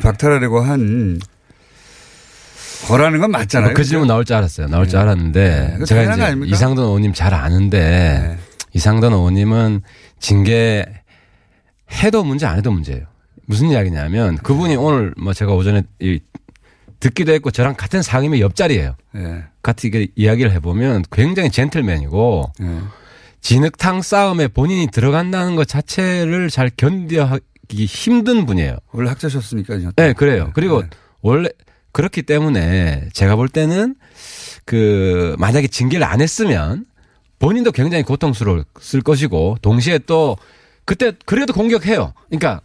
박탈하려고 0.00 0.60
한 0.60 1.18
거라는 2.86 3.20
건 3.20 3.32
맞잖아요. 3.32 3.74
그 3.74 3.82
질문 3.82 4.06
나올 4.06 4.24
줄 4.24 4.36
알았어요. 4.36 4.68
나올 4.68 4.86
줄 4.88 4.98
알았는데 5.00 5.70
그거 5.74 5.84
제가 5.84 6.14
이제 6.14 6.22
아닙니까? 6.22 6.54
이상돈 6.54 6.84
의원님 6.84 7.12
잘 7.12 7.34
아는데 7.34 8.38
이상돈 8.72 9.12
의원님은 9.12 9.82
징계 10.20 10.86
해도 11.90 12.22
문제 12.22 12.46
안 12.46 12.56
해도 12.56 12.70
문제예요. 12.70 13.06
무슨 13.46 13.70
이야기냐면 13.70 14.36
그분이 14.36 14.76
오늘 14.76 15.12
뭐 15.18 15.32
제가 15.32 15.54
오전에 15.54 15.82
이 16.00 16.20
듣기도 17.00 17.32
했고 17.32 17.50
저랑 17.50 17.74
같은 17.76 18.02
상임위 18.02 18.40
옆자리예요. 18.40 18.96
예. 19.16 19.44
같이 19.62 20.10
이야기를 20.16 20.52
해보면 20.52 21.04
굉장히 21.12 21.50
젠틀맨이고 21.50 22.52
예. 22.62 22.78
진흙탕 23.40 24.02
싸움에 24.02 24.48
본인이 24.48 24.88
들어간다는 24.90 25.56
것 25.56 25.68
자체를 25.68 26.50
잘 26.50 26.70
견뎌하기 26.76 27.84
힘든 27.86 28.46
분이에요. 28.46 28.76
원래 28.92 29.08
학자셨으니까요. 29.10 29.92
네, 29.96 30.12
그래요. 30.12 30.50
그리고 30.54 30.82
원래 31.22 31.48
그렇기 31.92 32.22
때문에 32.22 33.08
제가 33.12 33.36
볼 33.36 33.48
때는 33.48 33.94
그 34.64 35.36
만약에 35.38 35.68
징계를 35.68 36.04
안 36.04 36.20
했으면 36.20 36.84
본인도 37.38 37.72
굉장히 37.72 38.02
고통스러웠을 38.02 39.02
것이고 39.04 39.58
동시에 39.62 39.98
또 39.98 40.36
그때 40.84 41.12
그래도 41.24 41.52
공격해요. 41.52 42.12
그러니까 42.28 42.60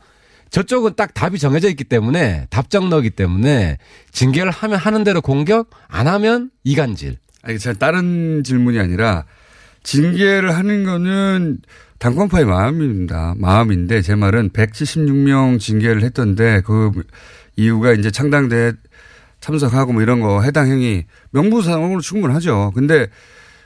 저쪽은 0.53 0.93
딱 0.95 1.15
답이 1.15 1.39
정해져 1.39 1.67
있기 1.69 1.83
때문에 1.83 2.45
답정너기 2.51 3.09
때문에 3.09 3.79
징계를 4.11 4.51
하면 4.51 4.77
하는 4.77 5.03
대로 5.03 5.19
공격 5.19 5.71
안 5.87 6.07
하면 6.07 6.51
이간질. 6.63 7.17
아니, 7.41 7.57
제가 7.57 7.79
다른 7.79 8.43
질문이 8.43 8.77
아니라 8.79 9.25
징계를 9.81 10.55
하는 10.55 10.83
거는 10.83 11.57
당권파의 11.97 12.45
마음입니다. 12.45 13.33
마음인데 13.39 14.03
제 14.03 14.13
말은 14.13 14.51
176명 14.51 15.59
징계를 15.59 16.03
했던데 16.03 16.61
그 16.63 16.91
이유가 17.55 17.93
이제 17.93 18.11
창당대 18.11 18.73
참석하고 19.39 19.91
뭐 19.91 20.03
이런 20.03 20.19
거 20.19 20.43
해당 20.43 20.67
행위 20.67 21.05
명부상으로 21.31 21.99
충분하죠. 21.99 22.73
근데 22.75 23.07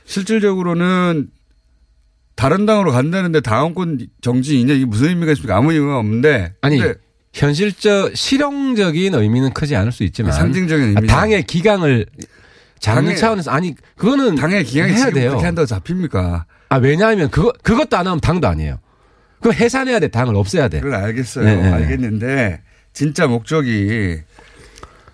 실질적으로는 0.05 1.31
다른 2.37 2.65
당으로 2.67 2.91
간다는데 2.91 3.41
당원권 3.41 4.07
정지이냐 4.21 4.73
이게 4.75 4.85
무슨 4.85 5.07
의미가 5.09 5.31
있습니까? 5.33 5.57
아무 5.57 5.73
의미가 5.73 5.97
없는데 5.97 6.53
아니 6.61 6.79
현실적 7.33 8.15
실용적인 8.15 9.13
의미는 9.15 9.53
크지 9.53 9.75
않을 9.75 9.91
수 9.91 10.03
있지만 10.03 10.31
상징적인 10.31 10.89
의미 10.95 11.07
당의 11.07 11.43
기강을 11.43 12.05
당의- 12.81 13.17
차원에서 13.17 13.49
아니 13.51 13.75
그거는 13.95 14.35
당의 14.35 14.63
기강이 14.63 14.93
해야 14.93 15.09
돼요. 15.09 15.29
그렇게 15.31 15.45
한다고 15.45 15.65
잡힙니까? 15.65 16.45
아 16.69 16.75
왜냐하면 16.77 17.29
그거 17.31 17.51
그것도 17.63 17.97
안 17.97 18.05
하면 18.05 18.19
당도 18.19 18.47
아니에요. 18.47 18.79
그거 19.41 19.51
해산해야 19.51 19.99
돼 19.99 20.07
당을 20.09 20.35
없애야 20.35 20.67
돼. 20.67 20.79
그걸 20.79 20.99
알겠어요. 20.99 21.43
네, 21.43 21.55
네. 21.55 21.71
알겠는데 21.71 22.61
진짜 22.93 23.25
목적이 23.25 24.19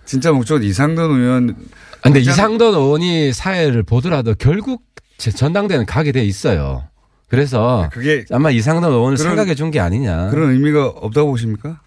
진짜 0.04 0.30
목적은 0.30 0.62
이상돈 0.62 1.20
의원 1.20 1.56
아, 2.02 2.02
근데 2.02 2.20
이상돈 2.20 2.74
의원이 2.74 3.32
사회를 3.32 3.82
보더라도 3.82 4.34
결국 4.34 4.82
제 5.16 5.30
전당대회는 5.30 5.86
가게 5.86 6.12
돼 6.12 6.22
있어요. 6.22 6.86
그래서 7.34 7.88
그게 7.92 8.24
아마 8.30 8.50
이상돈 8.50 8.90
의원을 8.90 9.16
그런- 9.16 9.30
생각해 9.30 9.54
준 9.54 9.70
게 9.70 9.80
아니냐. 9.80 10.28
그런 10.30 10.50
의미가 10.52 10.86
없다고 10.86 11.30
보십니까? 11.30 11.80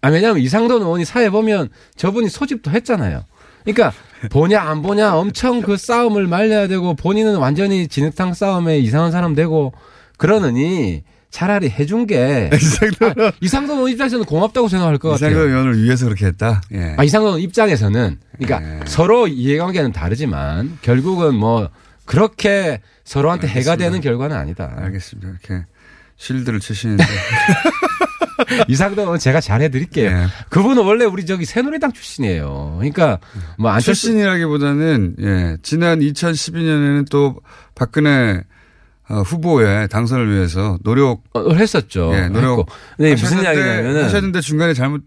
아, 0.00 0.08
왜냐하면 0.10 0.42
이상돈 0.42 0.82
의원이 0.82 1.04
사회 1.04 1.28
보면 1.30 1.68
저분이 1.96 2.28
소집도 2.28 2.70
했잖아요. 2.70 3.22
그러니까 3.64 3.92
보냐 4.30 4.60
안 4.62 4.82
보냐 4.82 5.14
엄청 5.14 5.60
그 5.60 5.76
싸움을 5.76 6.26
말려야 6.26 6.68
되고 6.68 6.94
본인은 6.94 7.36
완전히 7.36 7.86
진흙탕 7.88 8.34
싸움에 8.34 8.78
이상한 8.78 9.10
사람 9.12 9.34
되고 9.34 9.72
그러느니 10.16 11.02
차라리 11.30 11.68
해준 11.68 12.06
게 12.06 12.48
아, 13.02 13.32
이상돈 13.42 13.76
의원 13.76 13.92
입장에서는 13.92 14.24
고맙다고 14.24 14.68
생각할 14.68 14.98
것 14.98 15.10
같아요. 15.10 15.30
이상돈 15.30 15.50
의원을 15.50 15.82
위해서 15.82 16.06
그렇게 16.06 16.26
했다. 16.26 16.62
예. 16.72 16.94
아, 16.96 17.04
이상돈 17.04 17.40
입장에서는 17.40 18.18
그러니까 18.38 18.86
서로 18.86 19.28
이해관계는 19.28 19.92
다르지만 19.92 20.78
결국은 20.82 21.34
뭐 21.34 21.68
그렇게 22.06 22.80
서로한테 23.08 23.48
해가 23.48 23.76
되는 23.76 24.00
결과는 24.02 24.36
아니다. 24.36 24.70
알겠습니다. 24.76 25.30
이렇게 25.30 25.64
실드를 26.16 26.60
치시는데 26.60 27.04
의원 28.68 29.18
제가 29.18 29.40
잘해드릴게요. 29.40 30.10
예. 30.10 30.26
그분은 30.50 30.84
원래 30.84 31.06
우리 31.06 31.24
저기 31.24 31.46
새누리당 31.46 31.92
출신이에요. 31.92 32.74
그러니까 32.76 33.18
뭐 33.56 33.70
안철수 33.70 34.02
출신이라기보다는 34.02 35.16
예 35.20 35.56
지난 35.62 36.00
2012년에는 36.00 37.08
또 37.10 37.40
박근혜 37.74 38.42
어, 39.08 39.22
후보의 39.22 39.88
당선을 39.88 40.30
위해서 40.30 40.78
노력 40.84 41.22
어, 41.32 41.54
했었죠. 41.54 42.12
예, 42.14 42.28
노력. 42.28 42.66
근데 42.98 43.12
무슨 43.12 43.42
이야기냐면은 43.42 44.04
하셨는데 44.04 44.42
중간에 44.42 44.74
잘못 44.74 45.02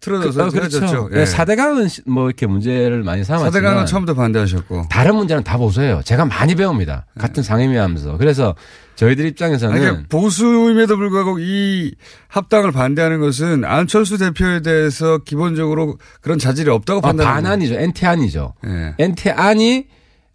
틀어져서 0.00 0.38
그, 0.38 0.46
어, 0.46 0.50
그렇죠. 0.50 0.78
틀어졌죠. 0.78 1.08
네, 1.10 1.26
사대강은 1.26 1.88
시- 1.88 2.02
뭐 2.06 2.26
이렇게 2.26 2.46
문제를 2.46 3.02
많이 3.02 3.24
삼았지만 3.24 3.50
사대강은 3.52 3.86
처음부터 3.86 4.14
반대하셨고 4.14 4.86
다른 4.90 5.16
문제는 5.16 5.42
다 5.42 5.56
보세요. 5.56 6.00
제가 6.04 6.24
많이 6.26 6.54
배웁니다. 6.54 7.06
같은 7.18 7.42
상임위하면서. 7.42 8.18
그래서 8.18 8.54
저희들 8.94 9.26
입장에서는 9.26 9.74
아니, 9.74 9.82
그러니까 9.84 10.06
보수임에도 10.08 10.96
불구하고 10.96 11.38
이 11.40 11.94
합당을 12.28 12.72
반대하는 12.72 13.20
것은 13.20 13.64
안철수 13.64 14.16
대표에 14.18 14.60
대해서 14.60 15.18
기본적으로 15.18 15.98
그런 16.20 16.38
자질이 16.38 16.70
없다고 16.70 16.98
아, 16.98 17.02
판단합니다. 17.02 17.42
반안이죠. 17.48 17.74
NT안이죠. 17.74 18.54
예. 18.66 18.94
NT안이 18.98 19.86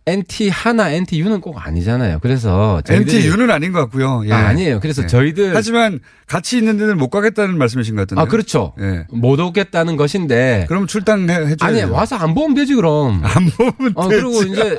NT 0.08 0.50
하나, 0.50 0.90
NTU는 0.90 1.42
꼭 1.42 1.66
아니잖아요. 1.66 2.20
그래서 2.22 2.82
저희들이 2.86 3.18
NTU는 3.18 3.52
아닌 3.52 3.72
것 3.72 3.80
같고요. 3.82 4.24
예. 4.26 4.32
아, 4.34 4.48
아니에요. 4.48 4.80
그래서 4.80 5.04
예. 5.04 5.08
저희들 5.08 5.56
하지만 5.56 6.00
같이 6.26 6.58
있는 6.58 6.78
데는 6.78 6.98
못 6.98 7.10
가겠다는 7.10 7.58
말씀이신 7.58 7.96
것 7.96 8.02
같은데. 8.02 8.22
아 8.22 8.26
그렇죠. 8.26 8.74
예. 8.80 9.06
못 9.12 9.40
오겠다는 9.40 9.98
것인데. 9.98 10.66
그럼 10.68 10.88
출당해 10.88 11.56
줘야 11.56 11.70
아니. 11.70 11.84
와서 11.84 12.16
안 12.16 12.34
보면 12.34 12.56
되지 12.56 12.74
그럼. 12.74 13.22
안 13.24 13.46
보면 13.52 13.92
어, 13.96 14.10
되지. 14.10 14.22
그리고 14.24 14.42
이제 14.44 14.78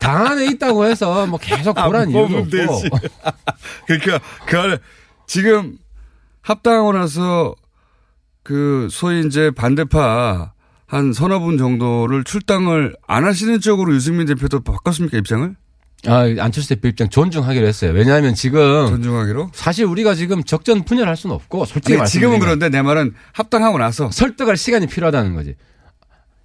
당 0.00 0.26
안에 0.26 0.46
있다고 0.46 0.86
해서 0.86 1.26
뭐 1.26 1.38
계속 1.38 1.78
안 1.78 1.86
보란 1.88 2.10
보면 2.10 2.38
없고. 2.38 2.50
되지. 2.50 2.90
그러니까 3.86 4.20
그 4.46 4.58
안에 4.58 4.78
지금 5.26 5.76
합당하고 6.40 6.92
나서 6.94 7.54
그 8.42 8.88
소위 8.90 9.26
이제 9.26 9.50
반대파 9.50 10.52
한 10.86 11.12
서너 11.12 11.40
분 11.40 11.58
정도를 11.58 12.24
출당을 12.24 12.96
안 13.06 13.24
하시는 13.24 13.60
쪽으로 13.60 13.94
유승민 13.94 14.26
대표도 14.26 14.60
바꿨습니까 14.60 15.18
입장을? 15.18 15.56
아, 16.06 16.18
안철수 16.38 16.68
대표 16.68 16.86
입장 16.88 17.08
존중하기로 17.08 17.66
했어요. 17.66 17.90
왜냐하면 17.92 18.34
지금 18.34 18.86
존중하기로? 18.88 19.50
사실 19.52 19.84
우리가 19.86 20.14
지금 20.14 20.44
적전 20.44 20.84
분열할 20.84 21.16
수는 21.16 21.34
없고 21.34 21.64
솔직히 21.64 21.98
아니, 21.98 22.08
지금은 22.08 22.38
그런데 22.38 22.68
내 22.68 22.82
말은 22.82 23.14
합당하고 23.32 23.78
나서 23.78 24.10
설득할 24.12 24.56
시간이 24.56 24.86
필요하다는 24.86 25.34
거지. 25.34 25.56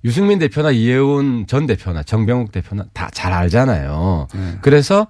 유승민 0.03 0.39
대표나 0.39 0.71
이해운 0.71 1.45
전 1.47 1.67
대표나 1.67 2.01
정병욱 2.01 2.51
대표나 2.51 2.85
다 2.93 3.09
잘 3.13 3.31
알잖아요. 3.33 4.27
네. 4.33 4.57
그래서 4.63 5.05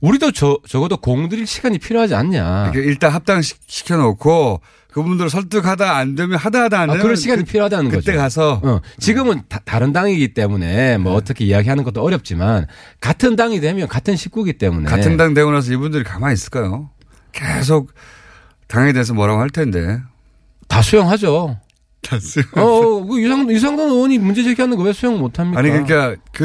우리도 0.00 0.30
저, 0.30 0.58
적어도 0.68 0.98
공들일 0.98 1.46
시간이 1.48 1.78
필요하지 1.78 2.14
않냐. 2.14 2.70
이렇게 2.72 2.86
일단 2.88 3.10
합당 3.10 3.40
시켜놓고 3.42 4.60
그분들 4.96 5.28
설득하다 5.28 5.94
안 5.94 6.14
되면 6.14 6.38
하다 6.38 6.62
하다 6.64 6.80
안 6.80 6.88
아, 6.88 6.92
되면 6.94 7.02
그럴 7.02 7.16
시간이 7.16 7.44
그- 7.44 7.50
필요하다는 7.52 7.90
그때 7.90 8.12
거죠. 8.12 8.16
가서 8.18 8.60
어, 8.64 8.80
지금은 8.98 9.42
다, 9.46 9.78
른 9.78 9.92
당이기 9.92 10.32
때문에 10.32 10.96
뭐 10.96 11.12
어떻게 11.12 11.44
이야기하는 11.44 11.84
것도 11.84 12.02
어렵지만 12.02 12.66
같은 12.98 13.36
당이 13.36 13.60
되면 13.60 13.88
같은 13.88 14.16
식구기 14.16 14.54
때문에 14.54 14.88
같은 14.88 15.18
당 15.18 15.34
되고 15.34 15.50
나서 15.52 15.70
이분들이 15.70 16.02
가만히 16.02 16.32
있을까요? 16.32 16.88
계속 17.32 17.92
당에 18.68 18.94
대해서 18.94 19.12
뭐라고 19.12 19.38
할 19.42 19.50
텐데. 19.50 20.00
다 20.66 20.80
수용하죠. 20.80 21.58
다 22.02 22.18
수용. 22.18 22.46
어, 22.56 22.62
어, 22.62 23.04
그 23.04 23.20
유상, 23.20 23.50
유상돈 23.50 23.90
의원이 23.90 24.16
문제 24.18 24.42
제기하는 24.42 24.78
거 24.78 24.82
왜 24.82 24.94
수용 24.94 25.18
못 25.18 25.38
합니까? 25.38 25.60
아니 25.60 25.68
그러니까 25.68 26.16
그 26.32 26.44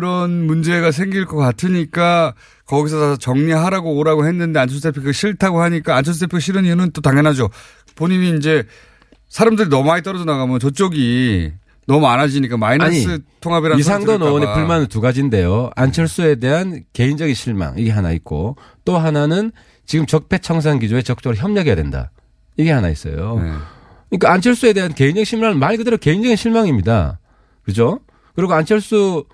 런 0.00 0.46
문제가 0.46 0.90
생길 0.90 1.26
것 1.26 1.36
같으니까 1.36 2.34
거기서 2.66 3.00
다 3.00 3.16
정리하라고 3.16 3.96
오라고 3.96 4.26
했는데 4.26 4.60
안철수 4.60 4.82
대표 4.82 5.02
그 5.02 5.12
싫다고 5.12 5.60
하니까 5.62 5.96
안철수 5.96 6.20
대표 6.20 6.38
싫은 6.38 6.64
이유는 6.64 6.92
또 6.92 7.00
당연하죠. 7.00 7.50
본인이 7.94 8.36
이제 8.36 8.64
사람들이 9.28 9.68
너무 9.68 9.88
많이 9.88 10.02
떨어져 10.02 10.24
나가면 10.24 10.60
저쪽이 10.60 11.52
너무 11.86 12.00
많아지니까 12.00 12.56
마이너스 12.56 13.08
아니, 13.08 13.18
통합이라는 13.40 13.80
이상돈 13.80 14.22
의원의 14.22 14.46
봐. 14.46 14.54
불만은 14.54 14.86
두 14.86 15.00
가지인데요. 15.00 15.70
안철수에 15.74 16.36
대한 16.36 16.84
개인적인 16.92 17.34
실망 17.34 17.74
이게 17.76 17.90
하나 17.90 18.12
있고 18.12 18.56
또 18.84 18.98
하나는 18.98 19.52
지금 19.84 20.06
적폐청산 20.06 20.78
기조에 20.78 21.02
적극적으로 21.02 21.36
협력해야 21.36 21.74
된다. 21.74 22.10
이게 22.56 22.70
하나 22.70 22.88
있어요. 22.88 23.40
네. 23.42 23.52
그러니까 24.10 24.32
안철수에 24.32 24.74
대한 24.74 24.94
개인적인 24.94 25.24
실망은 25.24 25.58
말 25.58 25.76
그대로 25.76 25.96
개인적인 25.96 26.36
실망입니다. 26.36 27.18
그죠? 27.62 28.00
그리고 28.34 28.54
안철수 28.54 29.24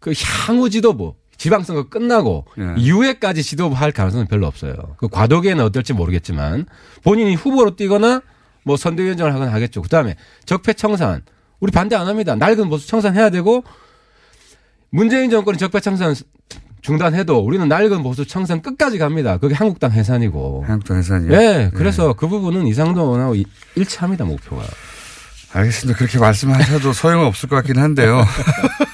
그 0.00 0.12
향후 0.46 0.70
지도부 0.70 1.14
지방선거 1.36 1.88
끝나고 1.88 2.44
네. 2.56 2.74
이후에까지 2.78 3.42
지도부 3.42 3.74
할 3.76 3.92
가능성은 3.92 4.26
별로 4.26 4.46
없어요. 4.46 4.74
그 4.96 5.08
과도기에는 5.08 5.62
어떨지 5.64 5.92
모르겠지만 5.92 6.66
본인이 7.04 7.34
후보로 7.34 7.76
뛰거나 7.76 8.22
뭐 8.64 8.76
선대위원장을 8.76 9.32
하거나 9.34 9.52
하겠죠. 9.52 9.82
그다음에 9.82 10.16
적폐 10.44 10.72
청산 10.72 11.22
우리 11.60 11.70
반대 11.72 11.94
안 11.96 12.06
합니다. 12.06 12.34
낡은 12.36 12.68
보수 12.68 12.86
청산해야 12.88 13.30
되고 13.30 13.64
문재인 14.90 15.30
정권이 15.30 15.58
적폐 15.58 15.80
청산 15.80 16.14
중단해도 16.80 17.38
우리는 17.40 17.66
낡은 17.68 18.02
보수 18.02 18.24
청산 18.26 18.62
끝까지 18.62 18.98
갑니다. 18.98 19.38
그게 19.38 19.54
한국당 19.54 19.90
해산이고. 19.92 20.64
한국당 20.66 20.98
해산이요? 20.98 21.30
네, 21.36 21.70
그래서 21.74 22.12
그 22.12 22.28
부분은 22.28 22.66
이상돈 22.66 23.02
의원하고 23.02 23.34
이- 23.34 23.44
일치합니다 23.74 24.24
목표가. 24.24 24.62
알겠습니다. 25.52 25.98
그렇게 25.98 26.18
말씀하셔도 26.18 26.92
소용은 26.92 27.26
없을 27.26 27.48
것 27.48 27.56
같긴 27.56 27.78
한데요. 27.78 28.24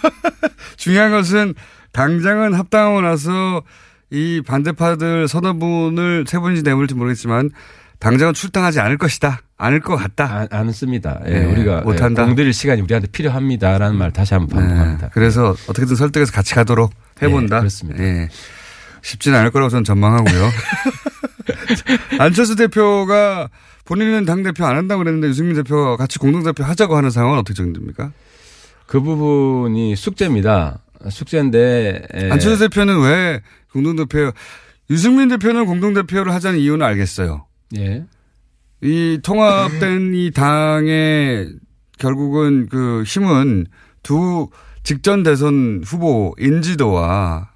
중요한 0.77 1.11
것은 1.11 1.55
당장은 1.93 2.55
합당하고 2.55 3.01
나서 3.01 3.63
이 4.11 4.43
반대파들 4.47 5.29
서너 5.29 5.55
분을 5.55 6.25
세 6.27 6.39
분인지 6.39 6.63
네 6.63 6.75
분일지 6.75 6.95
모르겠지만 6.95 7.51
당장은 7.99 8.35
출당하지 8.35 8.81
않을 8.81 8.99
것이다. 8.99 9.41
않을 9.57 9.81
것 9.81 9.97
같다. 9.97 10.35
안, 10.35 10.49
안 10.51 10.73
씁니다. 10.73 11.21
예, 11.27 11.41
네, 11.41 11.45
우리가 11.45 11.83
못한다. 11.83 12.23
예, 12.23 12.27
공들일 12.27 12.53
시간이 12.53 12.81
우리한테 12.83 13.09
필요합니다라는 13.09 13.97
말 13.97 14.11
다시 14.11 14.35
한번 14.35 14.59
반복합니다. 14.59 15.07
네, 15.07 15.11
그래서 15.15 15.55
어떻게든 15.69 15.95
설득해서 15.95 16.33
같이 16.33 16.55
가도록 16.55 16.93
해본다. 17.23 17.57
네, 17.57 17.61
그렇습니다. 17.61 18.03
예. 18.03 18.29
쉽지는 19.03 19.39
않을 19.39 19.51
거라고 19.53 19.69
저는 19.71 19.85
전망하고요. 19.85 20.51
안철수 22.19 22.57
대표가 22.57 23.49
본인은 23.85 24.25
당대표 24.25 24.65
안 24.65 24.77
한다고 24.77 25.01
그랬는데 25.03 25.29
유승민 25.29 25.57
대표가 25.57 25.97
같이 25.97 26.19
공동대표 26.19 26.65
하자고 26.65 26.97
하는 26.97 27.11
상황은 27.11 27.39
어떻게 27.39 27.55
정립니까? 27.55 28.13
그 28.87 29.01
부분이 29.01 29.97
숙제입니다. 29.97 30.81
숙제인데 31.11 32.03
예, 32.15 32.31
안철수 32.31 32.61
대표는 32.69 33.03
왜 33.03 33.41
공동대표, 33.73 34.33
유승민 34.91 35.29
대표는 35.29 35.67
공동대표를 35.67 36.33
하자는 36.33 36.59
이유는 36.59 36.87
알겠어요. 36.87 37.47
예. 37.77 38.05
이 38.83 39.19
통합된 39.23 40.15
이 40.15 40.31
당의 40.33 41.49
결국은 41.99 42.69
그 42.69 43.03
힘은 43.05 43.67
두 44.03 44.49
직전 44.83 45.23
대선 45.23 45.83
후보 45.85 46.35
인지도와 46.39 47.49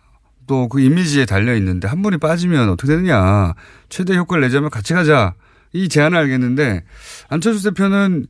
또 0.46 0.68
그 0.68 0.80
이미지에 0.80 1.26
달려 1.26 1.54
있는데 1.56 1.88
한 1.88 2.02
분이 2.02 2.18
빠지면 2.18 2.70
어떻게 2.70 2.92
되느냐. 2.92 3.54
최대 3.88 4.16
효과를 4.16 4.42
내자면 4.44 4.70
같이 4.70 4.94
가자. 4.94 5.34
이 5.72 5.88
제안을 5.88 6.16
알겠는데 6.18 6.82
안철수 7.28 7.64
대표는 7.70 8.26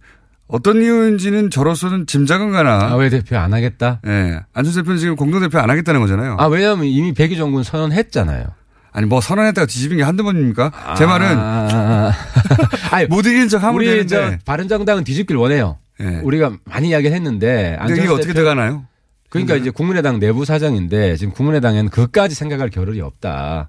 어떤 0.49 0.80
이유인지는 0.80 1.51
저로서는 1.51 2.07
짐작은 2.07 2.53
가나. 2.53 2.91
아, 2.93 2.95
왜 2.97 3.09
대표 3.09 3.37
안 3.37 3.53
하겠다? 3.53 4.01
예. 4.07 4.09
네. 4.11 4.41
안철수 4.53 4.80
대표는 4.80 4.99
지금 4.99 5.16
공동대표 5.16 5.59
안 5.59 5.70
하겠다는 5.70 6.01
거잖아요. 6.01 6.37
아, 6.39 6.47
왜냐하면 6.47 6.84
이미 6.87 7.12
백의종 7.12 7.53
군 7.53 7.62
선언했잖아요. 7.62 8.47
아니 8.93 9.07
뭐 9.07 9.20
선언했다가 9.20 9.66
뒤집은 9.66 9.99
게 9.99 10.03
한두 10.03 10.22
번입니까? 10.24 10.95
제 10.97 11.05
말은 11.05 11.26
아, 11.39 12.12
아니, 12.93 13.07
못 13.07 13.26
이긴 13.26 13.49
척 13.49 13.62
하면 13.62 13.74
우리 13.74 13.87
되는데. 13.87 14.09
저 14.09 14.39
바른정당은 14.45 15.05
뒤집길 15.05 15.37
원해요. 15.37 15.78
예. 16.01 16.20
우리가 16.22 16.53
많이 16.64 16.89
이야기를 16.91 17.14
했는데 17.14 17.76
근데 17.84 18.03
이게 18.03 18.09
어떻게 18.12 18.32
돼가나요? 18.32 18.84
그러니까 19.28 19.57
이제 19.57 19.70
국민의당 19.70 20.18
내부 20.18 20.45
사정인데 20.45 21.16
지금 21.16 21.34
국민의당에는 21.34 21.91
그까지 21.91 22.34
생각할 22.34 22.70
겨를이 22.70 23.01
없다. 23.01 23.68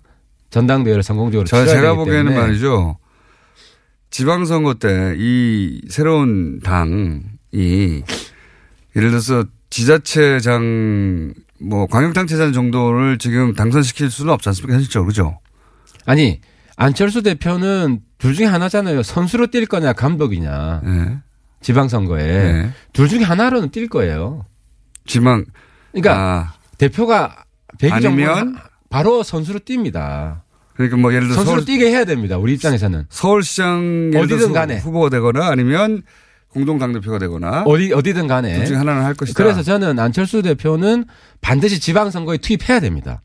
전당대회를 0.50 1.04
성공적으로 1.04 1.46
저 1.48 1.66
제가 1.66 1.96
보기에는. 1.96 2.34
말이죠. 2.34 2.98
지방선거 4.10 4.76
때 4.76 5.16
이 5.18 5.82
새로운 5.90 6.60
당이 6.62 8.04
예를 8.96 9.10
들어서 9.10 9.46
지자체장 9.70 11.34
뭐 11.60 11.88
광역단체장 11.88 12.54
정도를 12.54 13.18
지금 13.18 13.54
당선시킬 13.54 14.10
수는 14.10 14.34
없지 14.34 14.50
않습니까 14.50 14.76
현실적으로 14.76 15.08
그죠? 15.08 15.40
아니 16.06 16.40
안철수 16.76 17.22
대표는 17.24 18.02
둘 18.18 18.34
중에 18.34 18.46
하나잖아요. 18.48 19.04
선수로 19.04 19.48
뛸 19.48 19.66
거냐 19.68 19.94
감독이냐. 19.94 20.82
네. 20.84 21.18
지방선거에 21.62 22.24
네. 22.28 22.72
둘 22.94 23.10
중에 23.10 23.24
하나로는 23.24 23.70
뛸 23.72 23.88
거예요. 23.90 24.46
지방 25.06 25.46
그러니까 25.92 26.16
아, 26.20 26.54
대표가 26.78 27.44
백의정부 27.80 28.24
아니면? 28.24 28.56
바로 28.90 29.24
선수로 29.24 29.60
뜁니다. 29.60 30.42
그러니까 30.78 30.98
뭐 30.98 31.12
예를 31.12 31.28
들어 31.28 31.36
선수로 31.36 31.56
서울, 31.58 31.66
뛰게 31.66 31.90
해야 31.90 32.06
됩니다. 32.06 32.38
우리 32.38 32.54
입장에서는 32.54 33.06
서울시장 33.10 34.12
어디든 34.16 34.54
간에. 34.54 34.78
후보가 34.78 35.10
되거나 35.10 35.48
아니면 35.48 36.04
공동 36.50 36.78
당대표가 36.80 37.18
되거나 37.20 37.64
어디 37.66 37.92
어디든 37.94 38.28
간에 38.28 38.56
둘 38.56 38.66
중에 38.68 38.78
하나는 38.78 39.04
할 39.04 39.14
것이다. 39.16 39.36
그래서 39.44 39.64
저는 39.64 39.98
안철수 40.00 40.42
대표는 40.42 41.06
반드시 41.42 41.80
지방선거에 41.80 42.38
투입해야 42.38 42.80
됩니다. 42.80 43.22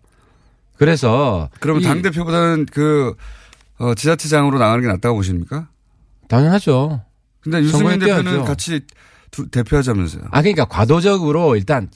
그래서 0.76 1.48
그러면 1.61 1.82
이- 1.82 1.84
당 1.84 2.03
대표보다는 2.03 2.66
그 2.72 3.14
어, 3.78 3.94
지자체장으로 3.94 4.59
나가는 4.59 4.80
게 4.80 4.88
낫다고 4.88 5.16
보십니까? 5.16 5.68
당연하죠. 6.28 7.03
근데 7.40 7.61
유승민 7.61 7.98
대표는. 7.98 8.44
같이 8.44 8.80
두- 9.30 9.48
대표하자면서요. 9.48 10.22
아 10.30 10.40
그러니까 10.40 10.64
과도적으로 10.64 11.57
일단 11.57 11.88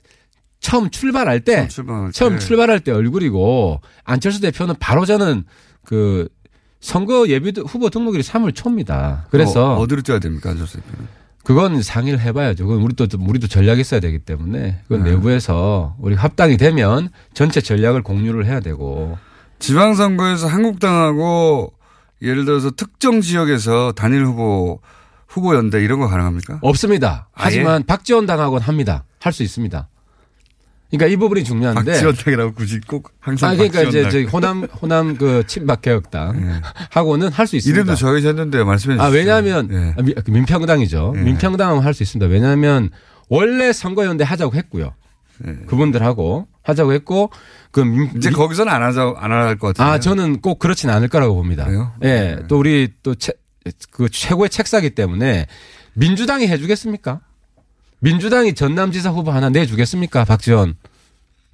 처음 0.66 0.90
출발할 0.90 1.40
때 1.40 1.54
처음 1.54 1.68
출발할 1.68 2.12
처음 2.12 2.32
때. 2.34 2.38
출발할 2.40 2.80
때 2.80 2.90
얼굴이고 2.90 3.80
안철수 4.02 4.40
대표는 4.40 4.74
바로 4.80 5.04
저는 5.06 5.44
그 5.84 6.28
선거 6.80 7.28
예비 7.28 7.52
후보 7.60 7.88
등록일이 7.88 8.24
3월 8.24 8.52
초입니다. 8.52 9.26
그래서 9.30 9.74
어, 9.74 9.78
어디로 9.78 10.02
뛰어야 10.02 10.18
됩니까, 10.18 10.50
안철수 10.50 10.78
대표는? 10.78 11.06
그건 11.44 11.80
상의를 11.82 12.18
해봐야죠. 12.18 12.66
그건 12.66 12.82
우리도 12.82 13.06
우리도 13.16 13.46
전략이 13.46 13.80
있어야 13.80 14.00
되기 14.00 14.18
때문에 14.18 14.80
그건 14.88 15.04
네. 15.04 15.10
내부에서 15.12 15.94
우리 16.00 16.16
합당이 16.16 16.56
되면 16.56 17.10
전체 17.32 17.60
전략을 17.60 18.02
공유를 18.02 18.46
해야 18.46 18.58
되고 18.58 19.16
지방선거에서 19.60 20.48
한국당하고 20.48 21.72
예를 22.22 22.44
들어서 22.44 22.72
특정 22.72 23.20
지역에서 23.20 23.92
단일 23.92 24.24
후보 24.24 24.80
후보 25.28 25.54
연대 25.54 25.80
이런 25.82 26.00
거 26.00 26.08
가능합니까? 26.08 26.58
없습니다. 26.62 27.28
아예? 27.34 27.44
하지만 27.44 27.84
박지원 27.84 28.26
당하고는 28.26 28.66
합니다. 28.66 29.04
할 29.20 29.32
수 29.32 29.44
있습니다. 29.44 29.88
그러니까 30.90 31.06
이 31.12 31.16
부분이 31.16 31.42
중요한데. 31.44 31.92
박지원당이라고 31.92 32.54
굳이 32.54 32.80
꼭 32.80 33.10
항상 33.20 33.50
아 33.50 33.54
그러니까 33.54 33.82
이제 33.82 34.02
박지원당. 34.04 34.10
저희 34.12 34.24
호남 34.24 34.62
호남 34.64 35.16
그 35.16 35.42
친박 35.46 35.82
개혁당 35.82 36.60
하고는 36.90 37.30
할 37.32 37.46
수 37.46 37.56
있습니다. 37.56 37.76
이름도 37.76 37.96
정해졌는데 37.96 38.62
말씀해 38.64 38.94
주시죠. 38.96 39.02
아 39.04 39.08
왜냐하면 39.08 39.94
미- 40.04 40.14
민평당이죠. 40.28 41.14
예. 41.16 41.20
민평당은 41.22 41.82
할 41.82 41.92
수 41.94 42.02
있습니다. 42.04 42.30
왜냐하면 42.30 42.90
원래 43.28 43.72
선거연대 43.72 44.22
하자고 44.24 44.54
했고요. 44.54 44.94
그분들하고 45.66 46.46
하자고 46.62 46.92
했고 46.92 47.30
그 47.70 47.80
민, 47.80 48.06
예. 48.06 48.10
이제 48.16 48.30
거기서는 48.30 48.72
안 48.72 48.82
하자 48.82 49.14
안할 49.16 49.58
것 49.58 49.68
같아요. 49.68 49.92
아 49.94 50.00
저는 50.00 50.40
꼭 50.40 50.58
그렇지는 50.58 50.94
않을 50.94 51.08
거라고 51.08 51.34
봅니다. 51.34 51.66
예, 52.04 52.38
또 52.48 52.58
우리 52.58 52.92
또그 53.02 54.08
최고의 54.10 54.48
책사기 54.50 54.90
때문에 54.90 55.46
민주당이 55.94 56.46
해주겠습니까? 56.48 57.20
민주당이 58.00 58.54
전남지사 58.54 59.10
후보 59.10 59.30
하나 59.30 59.48
내주겠습니까? 59.50 60.24
박지원 60.24 60.76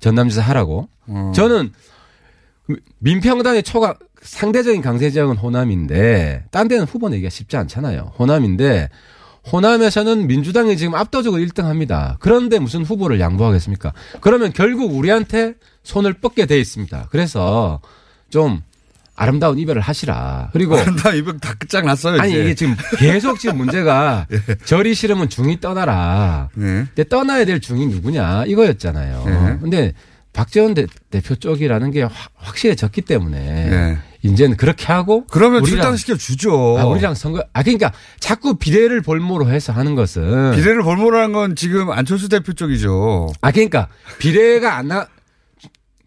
전남지사 0.01 0.43
하라고. 0.43 0.89
어. 1.07 1.33
저는 1.35 1.73
민평당의 2.99 3.63
초강 3.63 3.95
상대적인 4.23 4.83
강세 4.83 5.11
지역은 5.11 5.37
호남인데 5.37 6.45
딴 6.51 6.69
데는 6.69 6.85
후보 6.85 7.09
내기가 7.09 7.29
쉽지 7.29 7.57
않잖아요. 7.57 8.13
호남인데 8.19 8.89
호남에서는 9.51 10.29
민주당이 10.29 10.77
지금 10.77 10.95
압도적으로 10.95 11.43
1등합니다. 11.43 12.17
그런데 12.21 12.59
무슨 12.61 12.85
후보를 12.85 13.19
양보하겠습니까? 13.19 13.93
그러면 14.21 14.53
결국 14.53 14.95
우리한테 14.95 15.55
손을 15.83 16.13
뻗게 16.15 16.47
돼 16.47 16.61
있습니다. 16.61 17.09
그래서 17.11 17.81
좀 18.31 18.63
아름다운 19.23 19.59
이별을 19.59 19.81
하시라. 19.81 20.51
그리고 20.53 20.77
아름다운 20.77 21.17
이별 21.17 21.39
다 21.39 21.55
끝장났어요. 21.59 22.21
아니 22.21 22.33
이제. 22.33 22.41
이게 22.43 22.55
지금 22.55 22.77
계속 22.99 23.39
지금 23.39 23.59
문제가 23.59 24.27
절이 24.67 24.95
싫으면 24.95 25.29
중이 25.29 25.61
떠나라. 25.61 26.49
네. 26.55 26.85
근데 26.95 27.05
떠나야 27.09 27.45
될 27.45 27.61
중이 27.61 27.87
누구냐 27.87 28.45
이거였잖아요. 28.47 29.23
네. 29.27 29.59
근데 29.61 29.93
박지원 30.33 30.75
대, 30.75 30.87
표 31.25 31.35
쪽이라는 31.37 31.91
게 31.91 32.03
확- 32.03 32.13
확실해졌기 32.37 33.03
때문에 33.03 33.39
네. 33.71 33.99
이제는 34.23 34.57
그렇게 34.57 34.87
하고 34.87 35.25
그러면 35.31 35.63
출당시켜 35.65 36.17
주죠. 36.17 36.77
아, 36.79 36.85
우리랑 36.87 37.15
선거 37.15 37.45
아 37.53 37.63
그러니까 37.63 37.93
자꾸 38.19 38.55
비례를 38.57 39.03
볼모로 39.03 39.51
해서 39.51 39.73
하는 39.73 39.95
것은 39.95 40.53
비례를 40.57 40.83
볼모라는 40.83 41.33
건 41.33 41.55
지금 41.57 41.91
안철수 41.91 42.29
대표 42.29 42.53
쪽이죠. 42.55 43.33
아 43.41 43.51
그러니까 43.51 43.89
비례가 44.19 44.77
안 44.77 44.89
나. 44.89 45.07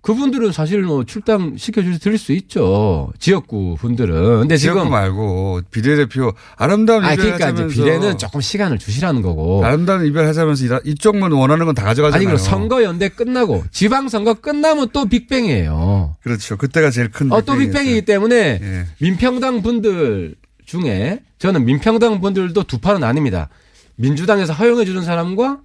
그분들은 0.06 0.51
사실 0.51 0.82
뭐 0.84 1.03
출당 1.03 1.58
시켜줄 1.58 1.97
드릴 1.99 2.18
수 2.18 2.32
있죠 2.34 3.12
지역구 3.20 3.76
분들은 3.80 4.41
근데 4.41 4.56
지역구 4.56 4.82
지금 4.82 4.91
말고 4.91 5.62
비례대표 5.72 6.32
아름다운 6.58 7.03
아 7.03 7.14
이별 7.14 7.26
그러니까 7.26 7.47
하자면서 7.47 7.74
비례는 7.76 8.18
조금 8.20 8.39
시간을 8.39 8.78
주시라는 8.78 9.22
거고 9.24 9.66
아름다운 9.66 10.06
이별 10.06 10.28
하자면서 10.28 10.82
이쪽만 10.86 11.32
원하는 11.32 11.66
건 11.66 11.76
다 11.76 11.84
가져가잖아요. 11.84 12.16
아니 12.18 12.26
그럼 12.26 12.38
선거 12.38 12.84
연대 12.84 13.10
끝나고 13.10 13.66
지방 13.72 14.08
선거 14.08 14.34
끝나면 14.36 14.89
또 14.93 15.06
빅뱅이에요. 15.06 16.16
그렇죠. 16.22 16.56
그때가 16.56 16.89
제일 16.91 17.12
큰 17.12 17.32
어, 17.32 17.41
또. 17.41 17.58
빅뱅이기 17.58 18.03
때문에 18.03 18.60
예. 18.62 18.86
민평당 18.99 19.62
분들 19.62 20.36
중에 20.66 21.20
저는 21.39 21.66
민평당 21.66 22.22
분들도 22.22 22.64
두 22.64 22.78
판은 22.80 23.03
아닙니다. 23.03 23.49
민주당에서 23.95 24.53
허용해 24.53 24.86
주는 24.86 25.01
사람과 25.03 25.60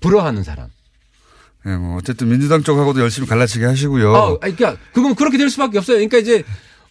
불허하는 0.00 0.42
사람. 0.44 0.68
예, 1.66 1.76
뭐 1.76 1.96
어쨌든 1.96 2.28
민주당 2.28 2.62
쪽하고도 2.62 3.00
열심히 3.00 3.28
갈라치기 3.28 3.64
하시고요. 3.64 4.12
어, 4.12 4.38
아니, 4.42 4.56
그러니까 4.56 4.80
그건 4.92 5.14
그렇게 5.14 5.38
될 5.38 5.48
수밖에 5.48 5.78
없어요. 5.78 5.96
그러니까 5.96 6.18
이제 6.18 6.42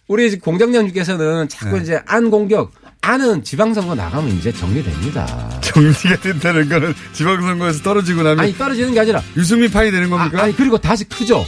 우리 0.08 0.38
공장장님께서는 0.38 1.48
자꾸 1.48 1.76
네. 1.76 1.82
이제 1.82 2.00
안 2.06 2.30
공격, 2.30 2.72
안은 3.02 3.44
지방선거 3.44 3.94
나가면 3.94 4.36
이제 4.38 4.52
정리됩니다. 4.52 5.60
정리가 5.60 6.16
된다는 6.20 6.68
거는 6.68 6.94
지방선거에서 7.12 7.82
떨어지고 7.82 8.22
나면 8.22 8.40
아니 8.40 8.54
떨어지는 8.54 8.94
게 8.94 9.00
아니라 9.00 9.22
유승민 9.36 9.70
파이 9.70 9.90
되는 9.90 10.08
겁니까? 10.08 10.42
아, 10.42 10.46
니 10.46 10.56
그리고 10.56 10.78
다시 10.78 11.04
크죠. 11.04 11.44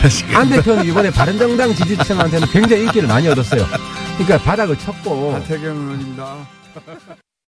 다시 0.00 0.24
안 0.34 0.48
대표는 0.48 0.84
이번에 0.84 1.10
바른정당 1.10 1.74
지지층한테는 1.74 2.48
굉장히 2.48 2.84
인기를 2.84 3.08
많이 3.08 3.26
얻었어요. 3.28 3.66
그러니까 4.16 4.38
바닥을 4.38 4.78
쳤고 4.78 5.34
하태경 5.34 5.76
의원입니다. 5.76 6.48